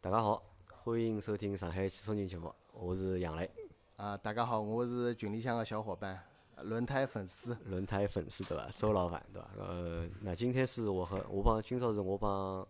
[0.00, 0.40] 大家好，
[0.84, 3.50] 欢迎收听上海汽车人节目，我是杨磊。
[3.96, 6.22] 啊，大家好，我是群里向个小伙伴，
[6.62, 7.52] 轮胎粉丝。
[7.64, 8.70] 轮胎粉丝对伐？
[8.76, 9.48] 周老板对伐？
[9.58, 12.64] 呃，那今天是我和我帮今朝是我帮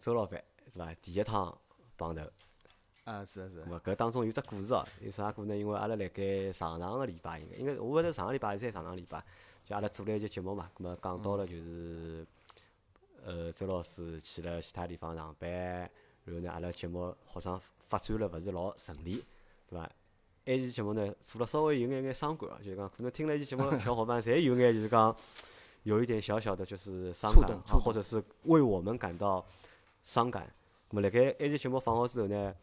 [0.00, 0.42] 周老板
[0.74, 0.92] 对伐？
[1.00, 1.56] 第一趟
[1.96, 2.22] 碰头。
[3.04, 3.64] 啊，是是。
[3.64, 3.78] 咹？
[3.78, 5.56] 搿当中有只故事哦，有啥故呢？
[5.56, 9.24] 因为阿拉辣盖上上个礼拜，应该应该我勿是上个礼拜还是上上礼拜，
[9.64, 12.26] 就阿拉做了一节节目嘛，咾么讲到了就是，
[13.24, 15.88] 呃，周老师去了其他地方上班，
[16.24, 19.24] 然后呢，阿拉节目好像发展了勿是老顺利，
[19.68, 19.90] 对伐？
[20.46, 25.14] 埃期节目呢，做了稍微有眼眼伤感，就是讲可能听了一期节目，小伙伴侪有眼就是讲
[25.84, 29.44] 有一点小小的，就是伤感，或者是为我们感到
[30.02, 30.52] 伤感。
[30.90, 32.54] 咾么辣盖埃期节目放好之后呢，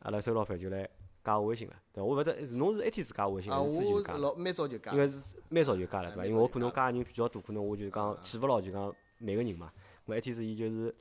[0.00, 0.88] 阿拉周老板就来
[1.24, 2.04] 加我微信了，对伐？
[2.04, 4.16] 我勿得是侬是一天是加我微信，还是之前就加？
[4.16, 4.92] 老蛮早就加。
[4.92, 6.26] 应该是蛮早就加了，对伐？
[6.26, 9.72] 因为我可能加个人比较多，可能我就讲记勿牢，就讲每个人嘛。
[10.06, 10.94] 咾一天是伊就是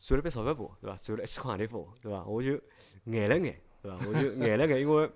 [0.00, 0.96] 转了笔钞票拨我，对伐？
[0.96, 2.24] 赚了一千块钿拨我，对伐？
[2.24, 2.52] 我就
[3.04, 3.60] 眼了眼。
[3.82, 4.06] 对伐？
[4.06, 5.10] 我就眼了眼，因为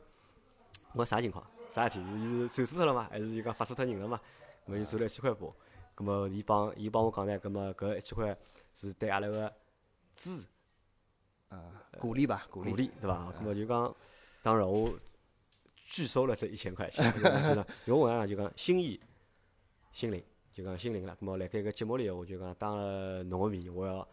[0.92, 1.44] 我啥情况？
[1.70, 2.04] 啥事体？
[2.04, 3.08] 是伊是转错脱了嘛？
[3.10, 4.20] 还是就讲发错脱人了嘛？
[4.66, 5.54] 么就赚了一千块拨，
[5.94, 8.36] 葛末伊帮伊帮我讲呢，葛末搿一千块
[8.72, 9.52] 是对阿拉个
[10.14, 10.46] 支持，
[11.48, 13.32] 啊，鼓励吧，鼓励，鼓励对伐？
[13.32, 13.94] 葛末就讲，
[14.42, 14.88] 当然我
[15.90, 17.04] 拒收了这一千块钱，
[17.86, 19.00] 用我讲就讲心意
[19.92, 21.14] 心灵，就讲心灵了。
[21.16, 24.06] 葛末辣盖搿节目里，我就讲当了侬个面，我要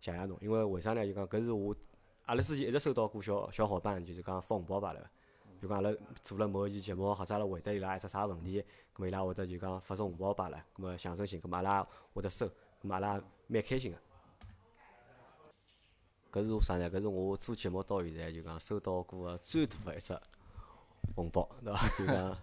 [0.00, 1.04] 谢谢侬，因为为啥呢？
[1.06, 1.74] 就讲搿是我。
[2.26, 5.10] 阿拉之前一直收到过小小伙伴，就是讲发红包罢了。
[5.60, 5.90] 就讲阿拉
[6.22, 8.60] 做了某一期节目，或者阿拉回答伊拉一只啥问题，
[8.94, 10.62] 咾么伊拉会得就讲发送红包罢了。
[10.76, 12.50] 咾么象征性，咾么阿拉会得收，咾
[12.82, 13.98] 么阿拉蛮开心个。
[16.30, 16.90] 搿是我啥呢？
[16.90, 20.14] 搿是我做节目到现在就讲收到过个最大个一只
[21.16, 21.88] 红包，对伐？
[21.98, 22.38] 就讲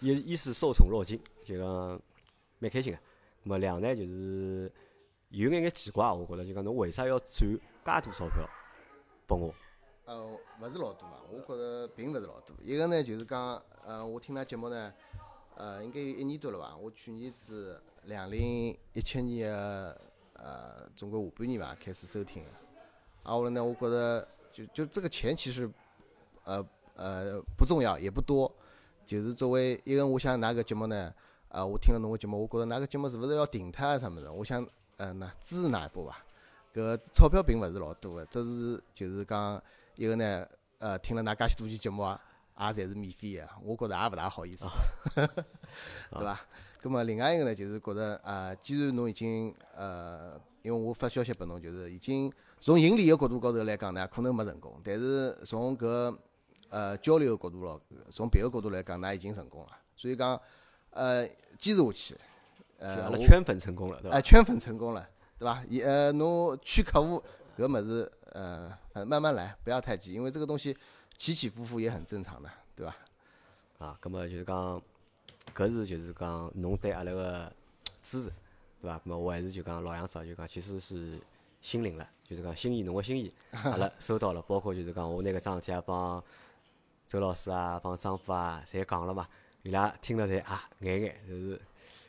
[0.00, 2.02] 一一是受宠若惊，就讲
[2.58, 2.98] 蛮开心个。
[2.98, 3.00] 咾
[3.44, 4.70] 么两呢就是
[5.30, 8.48] 有眼眼奇怪，我觉着就讲侬为啥要转介多钞票？
[9.26, 9.54] 拨我，
[10.06, 10.26] 呃，
[10.60, 12.56] 勿是老多嘛，我觉着并勿是老多。
[12.62, 14.92] 一个呢，就是讲，呃，我听㑚节目呢，
[15.54, 16.74] 呃，应该有一年多了吧。
[16.74, 20.00] 我去年子两零一七年个，
[20.32, 22.50] 呃，总归下半年吧，开始收听个。
[23.24, 25.70] 啊，后来呢，我觉着就就这个钱其实，
[26.44, 28.50] 呃呃不重要，也不多。
[29.04, 31.12] 就是作为一个，我想㑚个节目呢，
[31.48, 33.98] 啊，我听了侬个节目，我觉着㑚个节目是勿是要停脱啊？
[33.98, 34.30] 啥物事？
[34.30, 34.66] 我想，
[34.98, 36.16] 呃，那支持㑚一把伐？
[36.74, 39.60] 搿钞票并勿是老多个，只是就是讲
[39.96, 40.46] 一个呢，
[40.78, 42.20] 呃，听了㑚介许多期节目啊，
[42.58, 44.66] 也侪是免费个，我觉着也勿大好意思，
[45.16, 46.40] 对伐？
[46.80, 56.16] 葛末另外一个呢，就是觉着啊，既然侬已经呃，因为我发消息拨侬，就是已经从盈利个角度高头来讲呢，可能没成功，但是从搿
[56.70, 57.80] 呃交流个角度咯，
[58.10, 60.40] 从别个角度来讲，㑚已经成功了，所以讲
[60.90, 61.26] 呃
[61.58, 62.16] 坚持下去，
[62.78, 64.16] 呃，阿拉圈粉成功了，对伐？
[64.16, 65.08] 哎，圈粉成功了。
[65.38, 65.62] 对伐？
[65.68, 67.22] 也呃，侬去客户
[67.56, 70.76] 搿物事，呃，慢慢来，不要太急，因为这个东西
[71.16, 72.96] 起起伏伏也很正常的，对伐？
[73.78, 74.82] 啊，葛么就是讲，
[75.54, 77.52] 搿是就是讲侬对阿拉个
[78.02, 78.28] 支持，
[78.80, 78.98] 对伐？
[78.98, 81.20] 葛末我还是就讲老样子，就讲其实是
[81.60, 86.22] 心领了，就是讲心意，侬个心意， 阿拉收到了，包括就是讲我拿搿桩事体也帮
[87.06, 89.28] 周老师啊，帮张夫啊，侪讲了嘛，
[89.62, 91.60] 伊拉听了侪啊眼眼，就是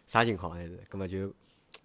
[0.09, 0.75] 啥情况还是？
[0.89, 1.31] 葛末就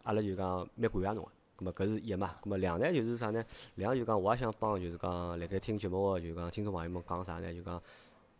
[0.05, 1.31] 阿拉就讲蛮感谢侬个。
[1.59, 3.45] 咁么搿是一嘛，咁么两呢就是啥呢？
[3.75, 7.53] 两就讲我也想帮就是讲辣盖听节目个就讲听众朋友们讲啥呢？
[7.53, 7.81] 就讲，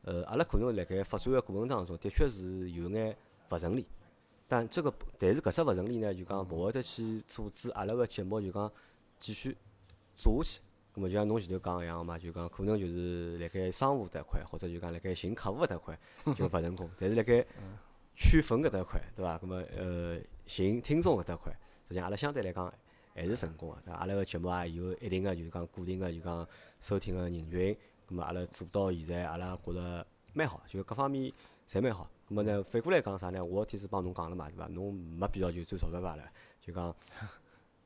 [0.05, 3.15] 呃，阿拉可能辣盖发展个过程当中，的确是有眼
[3.51, 3.87] 勿顺利，
[4.49, 8.73] 但这个但是搿只勿顺利呢，就讲勿会得去阻止阿拉个节目就讲
[9.21, 9.55] 继续
[10.17, 10.61] 做下去。
[10.97, 15.99] 咁么就像侬前头讲一样嘛，就讲可能就是辣盖商务迭块，或者就讲辣盖寻客户迭块
[16.35, 17.45] 就勿成功，但是辣盖
[18.17, 19.39] 圈粉搿搭块，对伐？
[19.39, 21.53] 咁么呃寻听众搿搭块，
[21.89, 22.73] 实际上阿拉相对来讲。
[23.17, 23.99] 还是成功个，对伐？
[24.01, 26.45] 阿拉个节目也有一定个，就是讲固定个，就讲
[26.81, 27.73] 收听个人群。
[28.09, 31.33] 咁么阿拉做到现在，阿拉觉着蛮好，就各方面
[31.69, 32.11] 侪蛮好。
[32.29, 33.45] 咁么呢，反过来讲啥呢？
[33.45, 34.67] 我天是帮侬讲了嘛，对伐？
[34.67, 36.25] 侬没必要就赚钞票罢了，
[36.61, 36.93] 就讲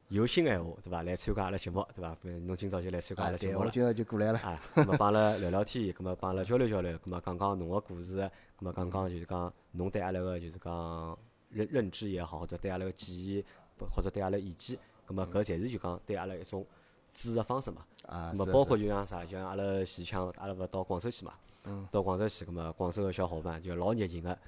[0.09, 1.03] 有心闲话，对伐？
[1.03, 2.17] 来参加阿拉节目，对伐？
[2.47, 3.66] 侬今朝就来参加阿拉节目了。
[3.66, 4.39] 我今朝就过来了。
[4.39, 11.19] 啊，咁么帮阿拉聊聊天， 咁么帮阿拉交流交流，咁么讲讲侬个故事，咁么讲讲就是讲侬对阿拉个就是讲
[11.51, 13.45] 认认知也好，或者对阿拉个建议，
[13.78, 14.78] 或者对阿拉意见。
[15.07, 16.66] 咁么搿侪是就讲对阿拉一种
[17.13, 17.84] 支持个方式嘛。
[18.07, 18.33] 啊。
[18.33, 21.34] 咁么包括就像啥，就像阿拉前腔，阿拉勿到广州去嘛。
[21.65, 21.87] 嗯。
[21.93, 24.39] 到广州去，咁么广州个小伙伴就老热情个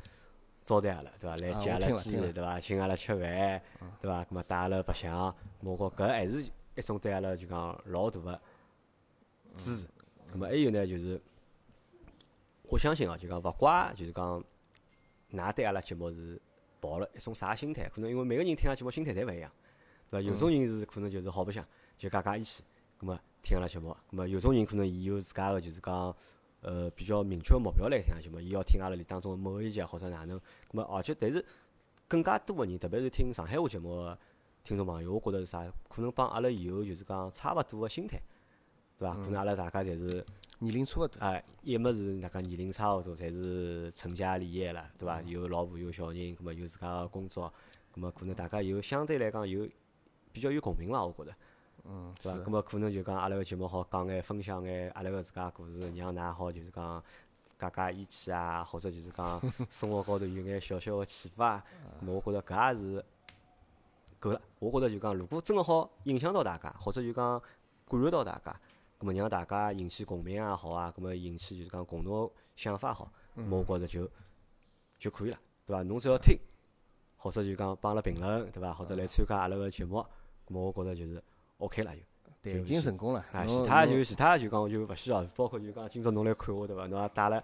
[0.70, 1.34] 招待阿拉，对伐？
[1.36, 2.60] 来接阿拉机，对伐？
[2.60, 3.62] 请阿拉吃饭，
[4.00, 4.22] 对伐？
[4.22, 5.34] 咁么带阿拉白相，
[5.64, 8.40] 我觉搿还是一种对阿拉就讲老大个
[9.56, 9.86] 支持。
[10.32, 11.20] 咁么还有呢，就是
[12.68, 14.44] 我相信哦，就讲勿怪，就是讲
[15.32, 16.40] 㑚对阿拉节目是
[16.78, 17.88] 抱了一种啥心态？
[17.88, 19.50] 可能因为每个人听阿拉节目心态侪勿一样。
[20.08, 20.28] 对伐？
[20.28, 21.66] 有种人是可能就是好白相，
[21.98, 22.62] 就加加义气，
[22.96, 23.90] 葛末听阿拉节目。
[24.12, 26.16] 咁么有种人可能伊有自家个就是讲，
[26.60, 30.38] 呃，比较明确个目标来听阿拉节目，伊要听阿拉里当中某一集或者哪能。
[30.38, 30.42] 咁
[30.72, 31.44] 么而且但是
[32.06, 34.18] 更加多个人，特别是听上海话节目个
[34.62, 35.64] 听众朋友，我觉着是啥？
[35.88, 38.20] 可能帮阿拉以后就是讲差勿多个心态，
[38.98, 39.14] 对伐？
[39.14, 40.24] 可能阿拉大家侪是。
[40.62, 45.22] 年龄差勿多，哎，一么是那个年龄差勿多，侪是成家立业了，对伐？
[45.22, 47.50] 有老婆有小人，葛末有自家个工作，
[47.92, 49.66] 葛末可能大家有相对来讲有
[50.34, 51.02] 比较有共鸣伐？
[51.02, 51.34] 我觉着，
[51.84, 52.38] 嗯，对伐？
[52.40, 57.02] 葛末可能就讲阿拉个节目好讲眼分享眼阿拉个自家故事，让㑚好就是讲
[57.58, 59.40] 解解意气啊，或者就是讲
[59.70, 61.62] 生活高头有眼小小个启发
[62.06, 63.04] 我觉着搿也是
[64.18, 64.40] 够了。
[64.58, 67.40] 我觉着就讲，如果真个好影响到大家，或者就讲
[67.88, 68.60] 感染到大家。
[68.98, 74.10] 咁么让大家引起共鸣也好啊，咁么引起就是讲共同想法好，咁我觉着就
[74.98, 75.82] 就可以了，对伐？
[75.82, 76.38] 侬只要听，
[77.16, 78.74] 或者就讲帮阿拉评论，对伐？
[78.74, 80.04] 或者来参加阿拉个节目，
[80.46, 81.22] 咁么我觉着就是
[81.60, 82.02] OK 了就。
[82.42, 83.24] 对，已经成功了。
[83.32, 86.86] 啊，其他就其他就讲我就勿需要，包括就讲今朝侬来看我，对伐？
[86.86, 87.42] 侬也带了，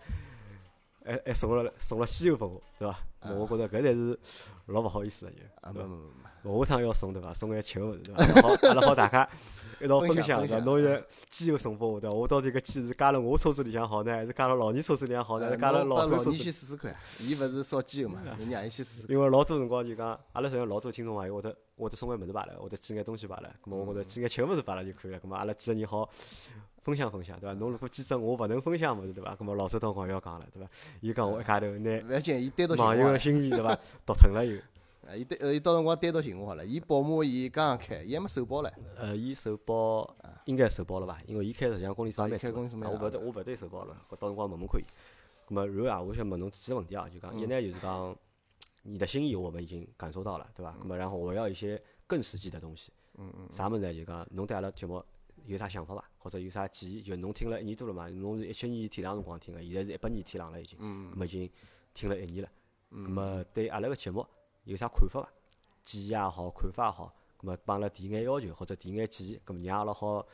[1.06, 2.98] 还还送了送了西柚拨我，对伐？
[3.34, 4.18] 我觉着搿才是
[4.66, 5.38] 老勿好意思个就。
[5.60, 6.60] 啊，没没没没。
[6.60, 7.32] 下趟要送对伐？
[7.32, 8.42] 送眼吃个物事对伐？
[8.42, 9.28] 好，阿拉好大家。
[9.78, 10.58] 一道分享伐？
[10.60, 12.16] 侬现机油送拨我对伐？
[12.16, 15.46] 我到底搿机是加辣我车子里向好呢，还是加辣老年车子里向好呢？
[15.46, 16.32] 还是加辣老周车子？
[16.32, 18.20] 先试试看，伊勿是烧机油嘛？
[18.38, 19.06] 你让伊先试试。
[19.08, 23.54] 因为老多辰光就讲，阿拉实际上老多听众朋友会得会得送眼物事罢了，会得寄眼东西罢了。
[23.64, 25.20] 咾么我觉着寄眼吃物事罢了就可以了。
[25.20, 26.08] 咾么阿拉几个人好
[26.86, 27.54] 分享分享对伐？
[27.58, 29.34] 侬如果寄只我勿能分享物事对伐？
[29.34, 30.70] 咾么老周当光要讲了对伐？
[31.00, 33.76] 伊讲我一家头拿网友个心意对伐？
[34.06, 34.56] 读吞了又。
[35.08, 36.64] 啊， 伊对，呃，伊到辰光单独寻我好了。
[36.64, 38.70] 伊宝马伊刚刚开，伊还没首保唻。
[38.96, 41.20] 呃，伊首保应该首保了吧？
[41.26, 42.38] 因为伊开实际上公里数蛮多。
[42.38, 43.96] 我勿对，我勿对首保了。
[44.08, 44.84] 我到辰光问问看伊。
[45.48, 48.16] 咁么，然后啊，我想问侬几个问题啊，就讲一呢，就是讲
[48.82, 50.72] 你的心意我们已经感受到了，对伐？
[50.72, 52.92] 咁么，然后我要一些更实际的东西。
[53.18, 53.46] 嗯嗯。
[53.50, 53.94] 啥物事呢？
[53.94, 55.00] 就讲侬对阿拉节目
[55.46, 56.04] 有啥想法伐？
[56.18, 57.02] 或者有啥建议？
[57.02, 58.08] 就侬听了一年多了嘛？
[58.08, 60.78] 侬是一七年天朗辰光听个，现在是一八年天朗了已经。
[60.80, 61.12] 嗯。
[61.12, 61.50] 咁么已经
[61.94, 62.50] 听了一年了。
[62.90, 63.06] 嗯。
[63.06, 64.26] 咁么对阿拉个节目
[64.64, 65.28] 有啥看法伐？
[65.84, 70.26] 建议也好，看法也好，咁么帮阿拉提眼要求或者提眼建议，咁么让阿拉好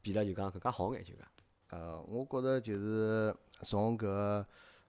[0.00, 1.26] 变了就讲更加好眼就讲。
[1.70, 4.44] 呃，我觉着就是从搿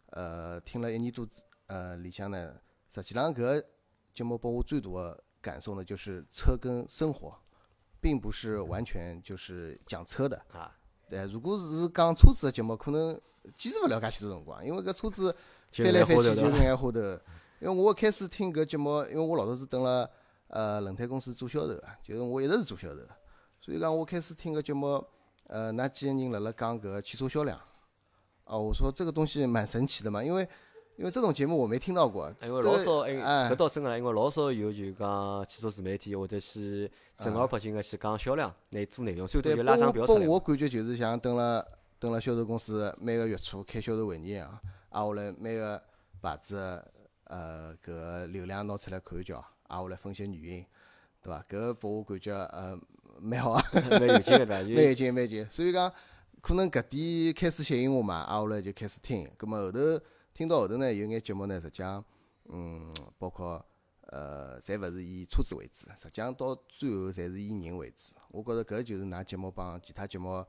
[0.08, 1.28] 呃听了一年多
[1.68, 2.60] 呃里向呢，
[2.90, 3.64] 实际上搿
[4.14, 7.40] 节目拨我最大个感受呢，就是车跟生活，
[8.04, 10.36] 并不是完全就是讲车的。
[10.52, 10.70] 啊。
[11.10, 13.20] 对，如果是讲车子的节目，可能
[13.56, 15.36] 坚持勿了介许多辰光，因为搿车子
[15.72, 17.00] 翻来翻去就是眼花头。
[17.60, 20.10] 因为我一开始听搿节目，因为我老早是等了
[20.48, 23.08] 呃轮胎公司做销售个，就是我一直是做销售个，
[23.62, 25.06] 所以讲我开始听搿节目，
[25.48, 27.58] 呃，那几个人辣辣讲搿汽车销量，
[28.46, 30.48] 啊，我说这个东西蛮神奇的嘛，因为
[30.98, 32.34] 因为这种节目我没听到过。
[32.44, 40.28] 因为老少哎，搿倒真个，因为老少有就讲汽车自媒体或者去正儿八经个去讲销量，来做内容，最多就拉张表出来。
[40.28, 41.66] 我感觉就是像等了
[42.00, 44.60] 等了销售公司每个月初开销售会议一样，
[44.90, 45.81] 啊，我来每个
[46.22, 46.84] 牌子。
[47.28, 50.66] 呃，搿流量拿出来看一叫，挨下来分析原因，
[51.24, 51.44] 对伐？
[51.50, 52.78] 搿拨我感觉呃
[53.19, 55.50] 蛮好啊， 蛮有劲个， 蛮有劲，蛮有劲。
[55.50, 55.92] 所以讲，
[56.42, 59.28] 可能搿点开始吸引我嘛，挨下来就开始听。
[59.36, 59.80] 葛末后头
[60.33, 62.03] 听到后头呢，有眼节目呢，实际上，
[62.50, 63.63] 嗯，包括
[64.07, 68.15] 呃，侪勿是以车子为主，实际上到最后侪是以人为主。
[68.30, 70.44] 我觉着搿就是㑚节目帮其他节目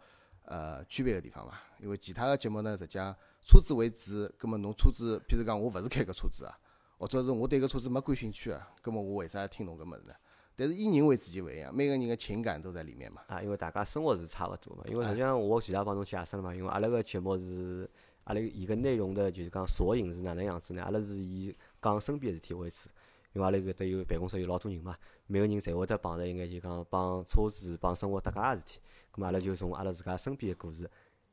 [0.46, 1.60] 呃区别个地方伐？
[1.81, 3.14] 因为其他个节目呢，实际上
[3.44, 6.58] 车子为主，葛末侬车子，譬如讲我勿是开搿车子啊。
[6.96, 10.14] 或者是我对搿车子没感兴趣啊，葛末我为啥要听侬搿物事呢？
[10.56, 13.22] 但是以人为主就勿一样，每个人个情感都在里面嘛。
[13.26, 14.84] 啊，因为大家生活是差勿多嘛。
[14.86, 17.91] 因为实际上我前头帮侬解释了嘛，因为阿拉个节目是
[18.24, 20.82] 阿拉伊个内容的，就是讲索引是哪能样子呢？
[20.82, 22.88] 阿拉是以讲身边个事体为主，
[23.32, 30.90] 因为阿拉搿搭有办公室有老多人嘛，每个人侪会得碰着一眼就讲帮车子帮生活搭界个事体，葛末阿拉就从阿拉自家身边个故事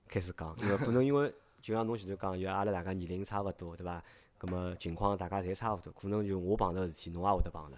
[0.07, 4.03] 开始讲，因为可能因为就像侬前头讲，因为阿拉大家年龄差勿多，对伐？
[4.39, 7.77] 咁么情况大家侪差勿多，可能就我碰着事体，侬也会得碰着；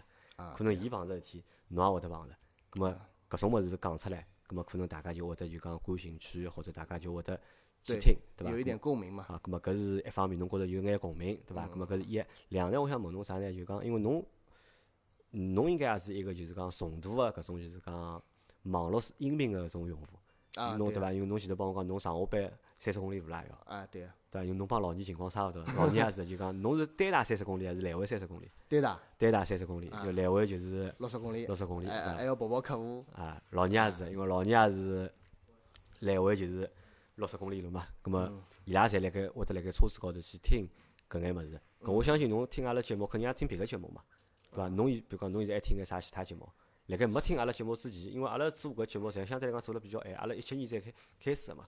[0.56, 2.36] 可能伊碰着事体，侬也会得碰着。
[2.72, 7.38] 咁么搿种物事讲出来，咁么可能大家就会得就讲感兴趣，或者大家就会得
[7.84, 8.52] 去听，对伐？
[8.52, 9.26] 有一点共鸣嘛。
[9.28, 11.68] 啊，咁么搿是一方面，侬觉着有眼共鸣，对伐？
[11.68, 12.24] 咁么搿是一。
[12.50, 13.54] 两呢，我想问侬啥呢？
[13.54, 14.26] 就讲，因为侬，
[15.32, 18.22] 侬应该也是一个就是讲重度个搿种就是讲
[18.64, 20.06] 网络音频个搿种用户。
[20.56, 21.12] 啊，侬对伐？
[21.12, 23.74] 因为侬前头帮我讲，侬上下班三十公里路啦要。
[23.76, 24.08] 啊，对。
[24.32, 24.44] 对伐？
[24.44, 28.50] 因为侬帮老年情况差勿多，老年也是就讲，侬是单打三十公里还是来回三十公里？
[28.68, 29.00] 单打。
[29.18, 31.46] 单打三十公里，就来回就是六十公里。
[31.46, 33.06] 六十公里，还还要跑跑客户。
[33.14, 35.12] 啊，老年也是，因为老年也是
[36.00, 36.70] 来回就是
[37.16, 37.88] 六十公里路嘛。
[38.02, 40.68] 葛末伊拉侪辣盖会得辣盖车子高头去听
[41.10, 41.60] 搿眼物事。
[41.82, 44.02] 搿我相信侬听阿拉节目，肯定也听别个节目嘛，
[44.52, 44.68] 对伐？
[44.70, 46.50] 侬比如讲侬现在还听个啥其他节目？
[46.88, 51.68] 辣盖没听阿拉节目之前，因为阿拉做搿节目，实际相对来讲做了比较晚，阿拉一七年才开开始个嘛。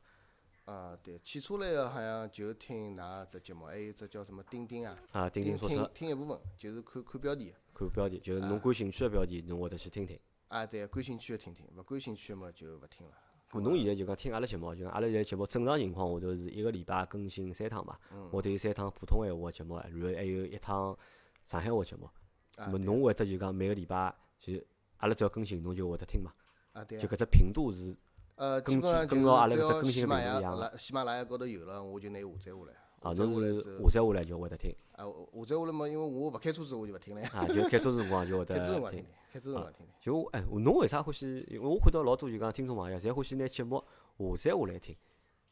[0.66, 7.54] 啊，对，汽车类个好像就听㑚只节目，还有只叫什么钉钉啊，啊，钉钉说车听，一部分，就是看看标题。
[7.74, 10.20] 看标题，就是侬感兴趣个标题，侬会得去听听。
[10.48, 13.14] 啊，对，感兴趣的听听，勿感兴趣的嘛就勿听了。
[13.56, 17.98] 咾侬现在就讲听阿拉节目，就讲阿拉现在节目正常情况下头是一个礼拜更新三趟嘛。
[18.12, 20.98] 嗯我得有三趟普通闲话个节目，然后还有一趟
[21.46, 22.10] 上海话节目。
[22.58, 24.54] 那么侬会得就讲每个礼拜就
[24.98, 26.32] 阿拉只要更新，侬就会得听嘛。
[26.74, 27.02] 啊，对啊。
[27.02, 27.96] 就搿只频度是
[28.36, 32.85] 呃，根据基本上就根据阿拉是只要搿只更新喜马拉的频率一样雅、喜马拉雅高头有了，我就拿伊下载下来。
[33.06, 37.30] 啊，侬是下载下来就会得听啊，下载下来嘛，因为我勿开车子，我就勿听了呀。
[37.34, 39.06] 啊，就开车子辰光就会开车辰得听光听。
[39.32, 39.96] 开车辰光听听。
[40.02, 41.46] 就哎，侬为啥欢喜？
[41.48, 43.84] 因为我看到老多就讲听众朋友，侪欢喜拿节目
[44.18, 44.96] 下载下来听，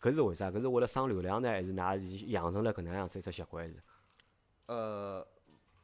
[0.02, 0.50] 搿是为啥？
[0.50, 3.64] 搿是为了省流量呢，还是㑚是养成了搿能样子一只习惯？
[3.66, 3.76] 还是
[4.66, 5.28] 呃，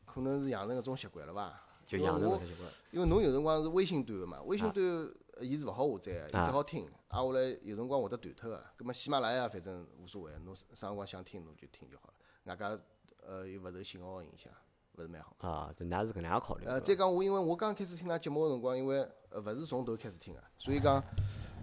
[0.06, 1.54] 可能是养成搿种习惯了伐？
[1.86, 2.68] 就养成搿只习惯？
[2.92, 6.86] 因为侬有辰光是微信端个嘛，微信端呃伊是勿好下载个，伊啊只好听。
[7.08, 12.14] 啊，下来有辰光会得断脱个，葛末喜马拉雅反正无所谓，侬啥辰光想听侬就听就好了。
[12.46, 12.80] 外加
[13.26, 14.52] 呃又勿受信号个影响，
[14.98, 15.36] 勿是蛮好。
[15.40, 19.00] 啊，这㑚是搿能样考虑呃，再讲我因为我刚开始听㑚节目个辰光，因为
[19.32, 21.04] 呃勿是从头开始听个，所以讲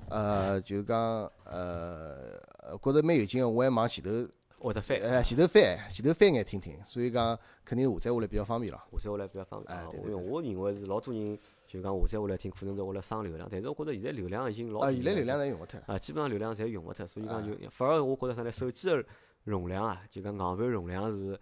[0.08, 0.98] 呃就是讲
[1.44, 4.10] 呃呃觉着蛮有劲个，我还往前头
[4.58, 8.80] 会得翻，呃前头翻前头翻眼听听，所以讲肯定下载下来比较方便咯。
[8.92, 9.84] 下载下来比较方便啊。
[9.84, 15.80] 哎对对我我认为是老多人就讲下载下来听，可能是为了省流量，但是我觉着现在流量已经老现在流量侪用勿脱。
[15.86, 18.52] 啊，基本上流量侪用勿脱，所以讲啊就反而我觉着啥呢？
[18.52, 19.04] 手机个
[19.44, 21.38] 容量啊，就讲硬盘容量是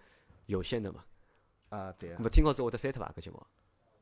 [0.47, 1.05] 有限的嘛。
[1.69, 3.13] 啊，对个那，么听好之后会得删脱伐？
[3.17, 3.43] 搿节目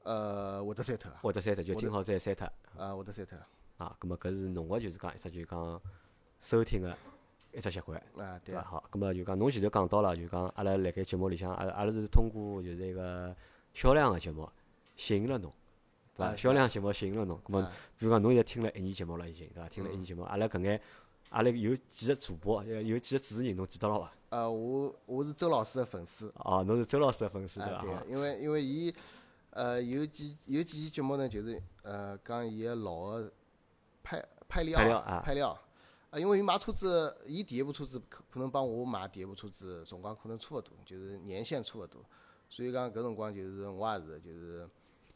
[0.02, 3.38] 呃，会得删脱啊，会得删脱，就听好再删脱啊，会得删脱
[3.78, 3.96] 啊。
[4.00, 5.80] 咁么搿是侬个就是讲一只就是讲
[6.40, 6.96] 收听个
[7.52, 8.00] 一只习惯。
[8.16, 13.34] 啊，对好，咁么就讲侬前头讲到了，就讲阿拉辣盖节目里向，阿拉阿拉是通过就是一个
[13.72, 14.48] 销量个节目
[14.96, 15.61] 吸引了侬，对
[16.22, 16.28] 伐？
[16.32, 19.68] 啊销量节目吸引了侬，咁么啊比如讲侬现在听了一年节目了已经，对伐？
[19.68, 20.80] 听了一年节目，阿拉搿眼
[21.30, 24.12] 阿拉有几个主播，有有几个主持人侬记得了伐？
[24.30, 27.78] 呃，我我是周老师的粉丝，哦，侬是周老师的粉丝对啊，伐？
[27.78, 28.94] 好对个，因为因为伊
[29.50, 33.32] 呃有几有几期节目呢，就是呃讲伊个老个
[34.02, 35.58] 派派料派料啊派料
[36.10, 42.02] 啊，因为伊买车子，伊第一部车子可可能帮我买第一部车子辰光可能差勿多，就是年限差勿多，
[42.48, 44.68] 所以讲搿辰光就是我也是就是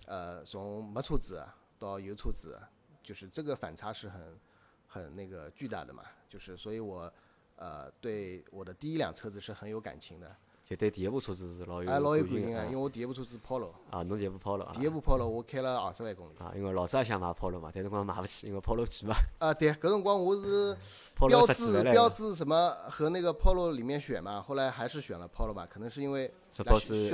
[0.07, 1.45] 呃从没车子
[1.79, 2.59] 到有车子，
[3.03, 4.41] 就是这个反差是很
[4.87, 7.13] 很那个巨大的嘛，就是所以我
[7.57, 10.35] 呃对我的第一辆车子是很有感情的，
[10.65, 13.71] 就对第一部车子是老有哎老有感情啊，因为我第一部车子 Polo。
[13.91, 16.35] 啊，侬第一部 Polo 啊第一部 Polo 我开了二十万公里。
[16.39, 20.77] 啊，因为老早也想买 Polo 嘛，但辰光买不起，因为 Polo 贵嘛 啊，对，搿辰光我是
[21.29, 26.65] 标志标个，志什么和那个 Polo 里面选嘛，后来还是选了 Polo 吧，可能是因为销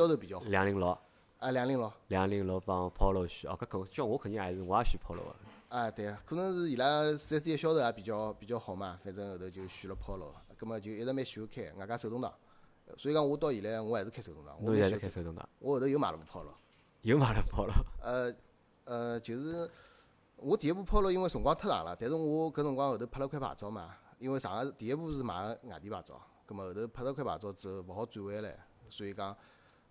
[0.08, 0.46] 售比较好。
[0.46, 0.96] 两零六。
[1.42, 5.34] 啊，两零六，两零六帮 Polo 选，哦，搿搿叫我肯定还是我也选 Polo 个。
[5.76, 12.32] 啊，对，可能是伊拉四 S 店销售也比较比较好嘛，反正后头就选了 Polo，葛末就一直蛮喜欢开，外加手动挡，
[12.96, 16.52] 所以讲我到现在我还是开手动挡，我侬现在开手动挡，我后头又买了部 Polo，
[17.00, 18.32] 又买了 Polo，呃
[18.84, 19.68] 呃，就是
[20.36, 28.56] 我第一部 Polo 因为辰光太长了，但是我搿辰光后头拍了块牌照嘛，因为上个第一部是买个外地牌照，葛末后头拍了块牌照之后勿好转回来，
[28.88, 29.36] 所以讲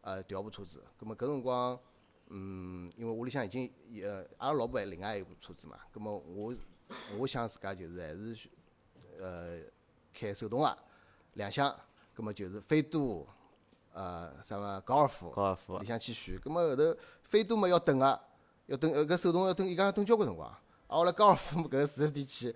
[0.02, 1.80] 呃调部车子，葛末搿辰光
[2.28, 3.72] 嗯，因为屋里向已经
[4.04, 6.54] 呃阿拉老婆还另外还有部车子嘛，葛末我
[7.18, 8.52] 我想自家就是还是选
[9.20, 9.60] 呃
[10.14, 10.78] 开手动个
[11.34, 11.76] 两厢，
[12.14, 13.28] 葛末就是飞度
[13.94, 15.30] 呃啥么高尔夫。
[15.32, 18.22] 高尔夫里向去选，葛末后头飞度嘛要等个，
[18.68, 20.50] 要等呃搿手动要等，伊讲要等交关辰光。
[20.88, 22.56] 啊，我来高尔夫搿个四 S 店去，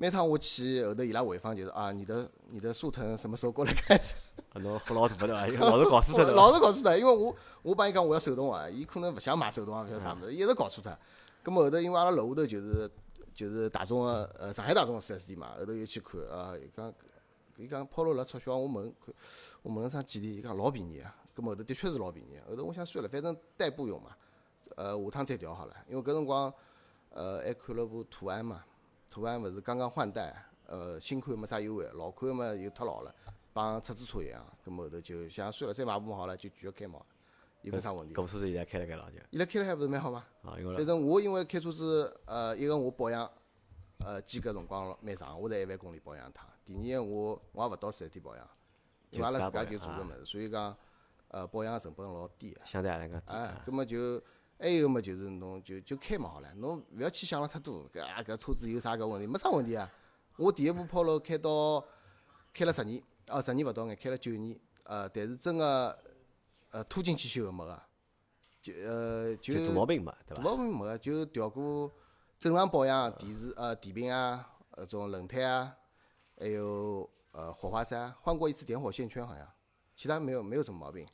[0.00, 4.16] 每趟我去后头伊拉回访就是啊，你的你的速腾什么时候过来看一下？
[4.52, 5.48] 啊侬喝老大对伐？
[5.48, 6.36] 因为 老是搞错脱对伐？
[6.36, 10.96] 老是搞错脱，因为我我帮伊讲我要手动啊，伊可能勿想买手动啊，勿晓得啥物事，一直搞错脱。
[11.42, 12.88] 葛末后头因为阿拉楼下头就是
[13.34, 16.94] 就是大众个呃上海大众个四 S 店嘛，后头又去看啊，伊讲
[17.56, 19.12] 伊讲 Polo 辣促销，我问看
[19.62, 21.12] 我问了啥几钿，伊讲老便宜啊。
[21.34, 24.10] 葛末后头的确是老便宜，后头我想算了，反正代步用嘛，
[24.76, 26.52] 呃下趟再调好了，因为搿辰光
[27.10, 28.64] 呃还看了部途安嘛，
[29.10, 30.34] 途安勿是刚刚换代，
[30.66, 33.14] 呃新款没啥优惠，老款嘛又太老了，
[33.52, 37.00] 帮出租车一样，葛末后头就想算了，再买部好了就继续开嘛，
[37.62, 38.22] 又没啥问题搿。
[38.22, 40.24] 部车子现在开了盖老就伊拉开了还勿是蛮好嘛？
[40.42, 43.28] 啊，因为反正我因为开车子，呃，一个我保养，
[44.04, 46.46] 呃，间隔辰光蛮长，我才一万公里保养一趟。
[46.64, 48.48] 第二个我我也勿到四 S 店保养，
[49.10, 50.76] 因为阿拉自家就做搿物事，所以讲，
[51.28, 52.60] 呃，保养成本老低个。
[52.64, 54.22] 相对来讲低哎啊，，葛末就
[54.58, 59.26] 还有么就是侬就就开嘛好了，侬勿要去想了太多，搿啊搿车子有啥搿问题？
[59.26, 59.88] 没啥问题啊。
[60.36, 61.84] 我第一部 Polo 开到
[62.52, 65.96] 开了十年，哦，十年勿到眼，开了九年，呃，但是真个
[66.70, 67.82] 呃拖进去修个没个，
[68.60, 70.42] 就呃就就大毛病嘛，对大？
[70.42, 71.90] 毛病没个，就调过
[72.38, 75.72] 正常保养，电池呃电瓶啊，呃种轮胎啊，
[76.36, 79.46] 还有呃火花塞啊，换过一次点火线圈好像，
[79.94, 81.06] 其他没有没有什么毛病。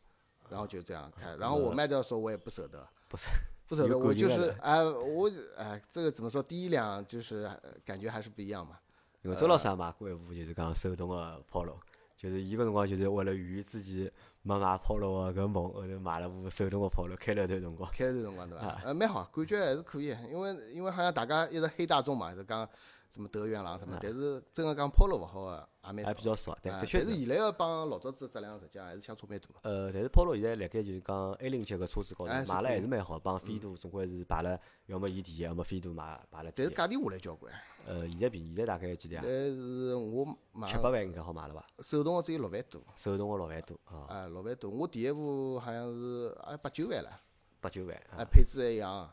[0.51, 3.29] 然后就这样开，然后我卖掉的时候我也不舍得，不是
[3.67, 6.43] 不舍得，我就是哎我哎这个怎么说？
[6.43, 8.79] 第一辆就是呃感觉还是不一样嘛。
[9.23, 11.77] 因为周老师也买过一部，就是讲手动的 Polo，
[12.15, 14.11] 就是伊个辰光就是为了圆自己
[14.43, 17.91] 没买 Polo 个搿梦，后头买了部手动的 Polo，开了一段辰光。
[17.91, 18.83] 开了段辰光对伐啊？
[18.85, 22.69] 呃，蛮好，感觉还是可以，因为因为好像大家一直黑大众嘛，是讲
[23.15, 26.25] 什么德源郎什么，但是真个讲 Polo 勿好个也蛮少还比。
[26.25, 27.05] 较少，但啊的确是。
[27.05, 29.71] 但是现在个帮老早子质量实际上还是相差蛮大个。
[29.71, 36.51] 呃，但是 Polo 现在辣盖就是讲 A 零级个车子高头卖了还是蛮好，帮飞度总归是排了，要么伊第一，要么飞度买排了。
[36.57, 37.55] 但是价钿下来交关，
[37.87, 39.23] 呃，现在便宜，现在大概几钿啊？
[39.23, 39.31] 现在？
[39.55, 41.65] 是我买七八万应该好买了伐？
[41.79, 44.69] 手动个只有六万多，手动个六万多啊，啊，六万多。
[44.69, 47.21] 我第一部好像是也八九万了，
[47.61, 49.09] 八九万啊，啊，配置还一样，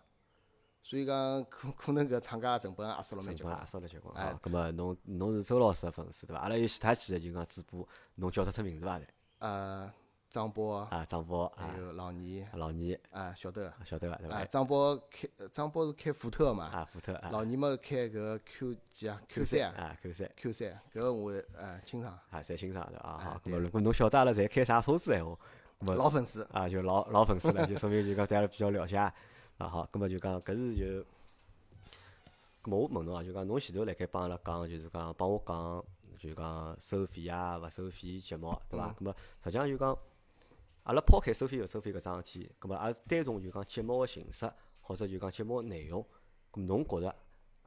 [0.84, 3.66] 所以讲可可能搿厂家成本也压缩了蛮结棍成本也。
[3.72, 4.40] 烧了结棍哎啊。
[4.42, 6.42] 葛末侬侬是周老师个粉丝对伐？
[6.42, 9.00] 阿拉有其他几个就讲主播，侬叫得出名字伐？
[9.00, 9.04] 侪
[9.40, 9.92] 呃，
[10.30, 13.86] 张波，啊，张波啊还，有老倪，老倪啊，晓得个。
[13.86, 14.18] 晓得伐？
[14.18, 14.46] 对啊，伐？
[14.46, 23.18] 张波开，张波是开福特嘛，啊，福特啊，老倪嘛开搿 Q 几啊，Q 三啊啊，Q 三，Q 三，搿个我啊清爽，啊，侪欣赏的啊。
[23.20, 25.36] 哎好，葛对末如果侬晓得阿拉侪开啥车子闲话，
[25.80, 26.48] 葛末老粉丝。
[26.52, 28.98] 啊，就老老粉丝了， 就说明就讲对阿拉比较了解
[29.62, 29.70] 啊。
[29.70, 31.06] 好，葛末就讲搿是就，
[32.62, 35.84] 葛末我问侬啊，就讲侬前头辣盖帮阿拉讲，就是讲帮我讲，
[36.18, 38.94] 就讲收费啊，勿收费节目，对伐？
[38.94, 39.98] 葛末实际上就讲，
[40.84, 44.52] 阿拉抛开收费勿收费搿桩事体，葛末阿拉单从就讲节目个形式，
[44.82, 46.06] 或者就讲节目个内容，
[46.50, 47.16] 葛末侬觉着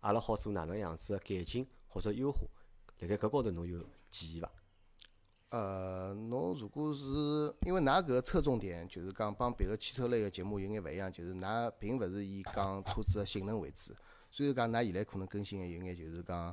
[0.00, 2.40] 阿拉好做哪能样子个改进或者优化？
[3.00, 3.78] 辣盖搿高头侬有
[4.10, 4.50] 建议伐？
[5.54, 7.04] 呃，侬如果是
[7.64, 13.94] 因为㑚搿个侧重点就是讲帮别个汽车类个节目有眼勿一样，就是㑚并勿是以讲车子个性能为主，
[14.32, 16.52] 所以讲㑚现在可能更新个有眼就是讲，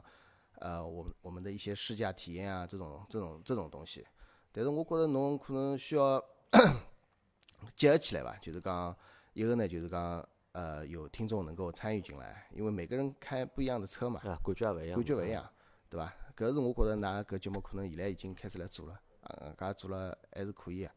[0.59, 4.05] 呃，我们我们的一些试驾体验啊，这种这种这种东西。
[4.51, 6.23] 但是我觉着侬可能需要
[7.75, 8.95] 结合起来吧，就是讲
[9.33, 15.49] 一个呢，就是讲呃有听众能够参与进来，因为每个人开不一样的车嘛，啊，感觉也勿一样，感觉勿一样，
[15.89, 16.13] 对伐？
[16.35, 20.91] 搿是我觉着㑚搿节目可能现在已经开始来做了，啊，搿做了还是可以个，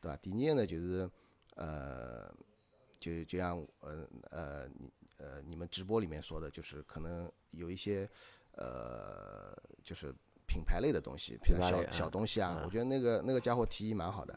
[0.00, 0.16] 对伐？
[0.18, 1.10] 第二个呢，就是
[1.56, 2.32] 呃，
[2.98, 8.08] 就就像呃呃你呃你们直播里面说的，就是可能有一些
[8.52, 10.14] 呃就是
[10.46, 14.36] 品牌类的东西，比如小小东西啊啊，我觉得那个那个家伙提议蛮好的，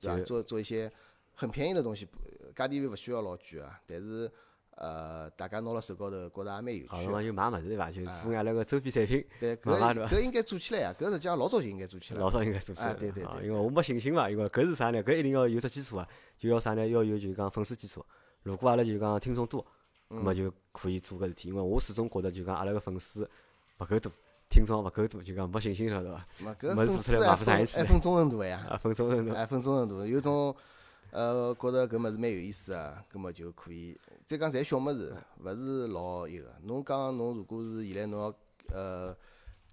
[0.00, 0.20] 对伐？
[0.22, 0.90] 做做一些
[1.34, 2.18] 很便宜的东西，不
[2.54, 4.30] 价钿又勿需要老贵啊，但是
[4.80, 7.22] 呃大家拿了手高头觉着也蛮有趣的好。
[7.22, 7.90] 就买物事对伐？
[7.90, 12.20] 就是啊做阿拉个周边产品，对，搿搿应该做起来呀，搿实际上老早就应该做起来。
[12.20, 15.04] 老早应该做起来啊对对对啊因为我没信心嘛，因为搿是啥呢？
[15.04, 16.88] 搿一定要有只基础啊，就要啥呢？
[16.88, 18.04] 要有就是讲粉丝基础。
[18.42, 19.64] 如果阿拉就讲听众多，
[20.08, 21.48] 嗯那么就可以做搿事体。
[21.50, 23.28] 因为我始终觉得就讲阿拉个粉丝
[23.78, 24.10] 勿够多，
[24.48, 26.74] 听众勿够多，就讲没信心了，对伐？
[26.74, 30.06] 没做出来粉丝还买不上一起分还分忠诚度个呀，啊，分忠诚度还分忠诚度。
[30.06, 30.56] 有种
[31.10, 33.98] 呃觉着搿物事蛮有意思啊，葛末就可以。
[34.26, 36.54] 再讲侪小物事，勿是老一个。
[36.62, 38.34] 侬讲侬如果是现在侬要
[38.74, 39.16] 呃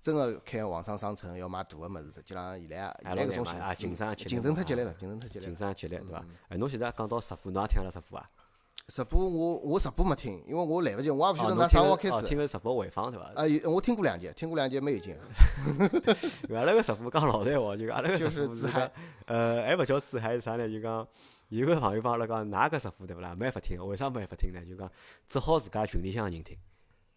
[0.02, 5.58] 真个开网上商城要买大个物事，实际浪现在现在搿种形势竞争也激烈竞争嘛太激烈了，竞争太激烈竞了。
[5.58, 6.20] 争激烈，对伐？
[6.20, 8.30] 嗯哎，侬现在讲到直播，侬也听阿拉直播啊？
[8.88, 12.26] 直播我我直播没听，因为我来勿及，我也勿晓哦，得㑚啥辰光开始。
[12.26, 13.30] 听个直播回放对伐？
[13.36, 15.14] 啊，有我听过两集，听过两节蛮有劲
[16.56, 18.90] 阿拉个直播讲老实闲话，就阿拉个直播是讲，
[19.26, 20.70] 呃，还勿叫自嗨是啥呢？
[20.70, 21.06] 就讲
[21.50, 23.32] 有个朋友帮阿拉讲，㑚个直播对勿啦？
[23.36, 24.64] 没办法听，为啥没办法听呢？
[24.66, 24.90] 就讲
[25.28, 26.58] 只好自家群里向个人听。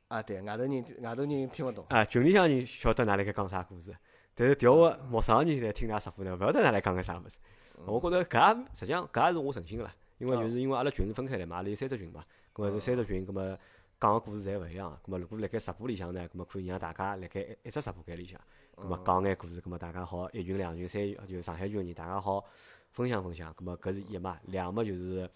[0.08, 1.86] 啊，对，外头人外头人听勿懂。
[1.88, 3.94] 啊，群里向人晓得㑚辣盖讲啥故事，
[4.34, 7.38] 但是调个陌生个人来听㑚直播呢，勿晓得㑚来讲个啥物事。
[7.86, 13.58] 我觉着搿也实际上搿也是我存心个啦，因为就是因为阿拉群是分开来嘛，阿拉有三只群嘛，葛末是三只群，葛末
[13.98, 14.90] 讲个故事侪勿一样。
[15.02, 18.38] 葛末如果辣盖直播里向呢，葛末可以让大家辣盖一一只直播间里向，
[18.76, 22.44] 葛末讲眼故事，葛末大家好一群、两群、三群，就上海群个人，大家好
[22.90, 23.50] 分享分享。
[23.54, 25.28] 葛末搿是一嘛，两嘛就是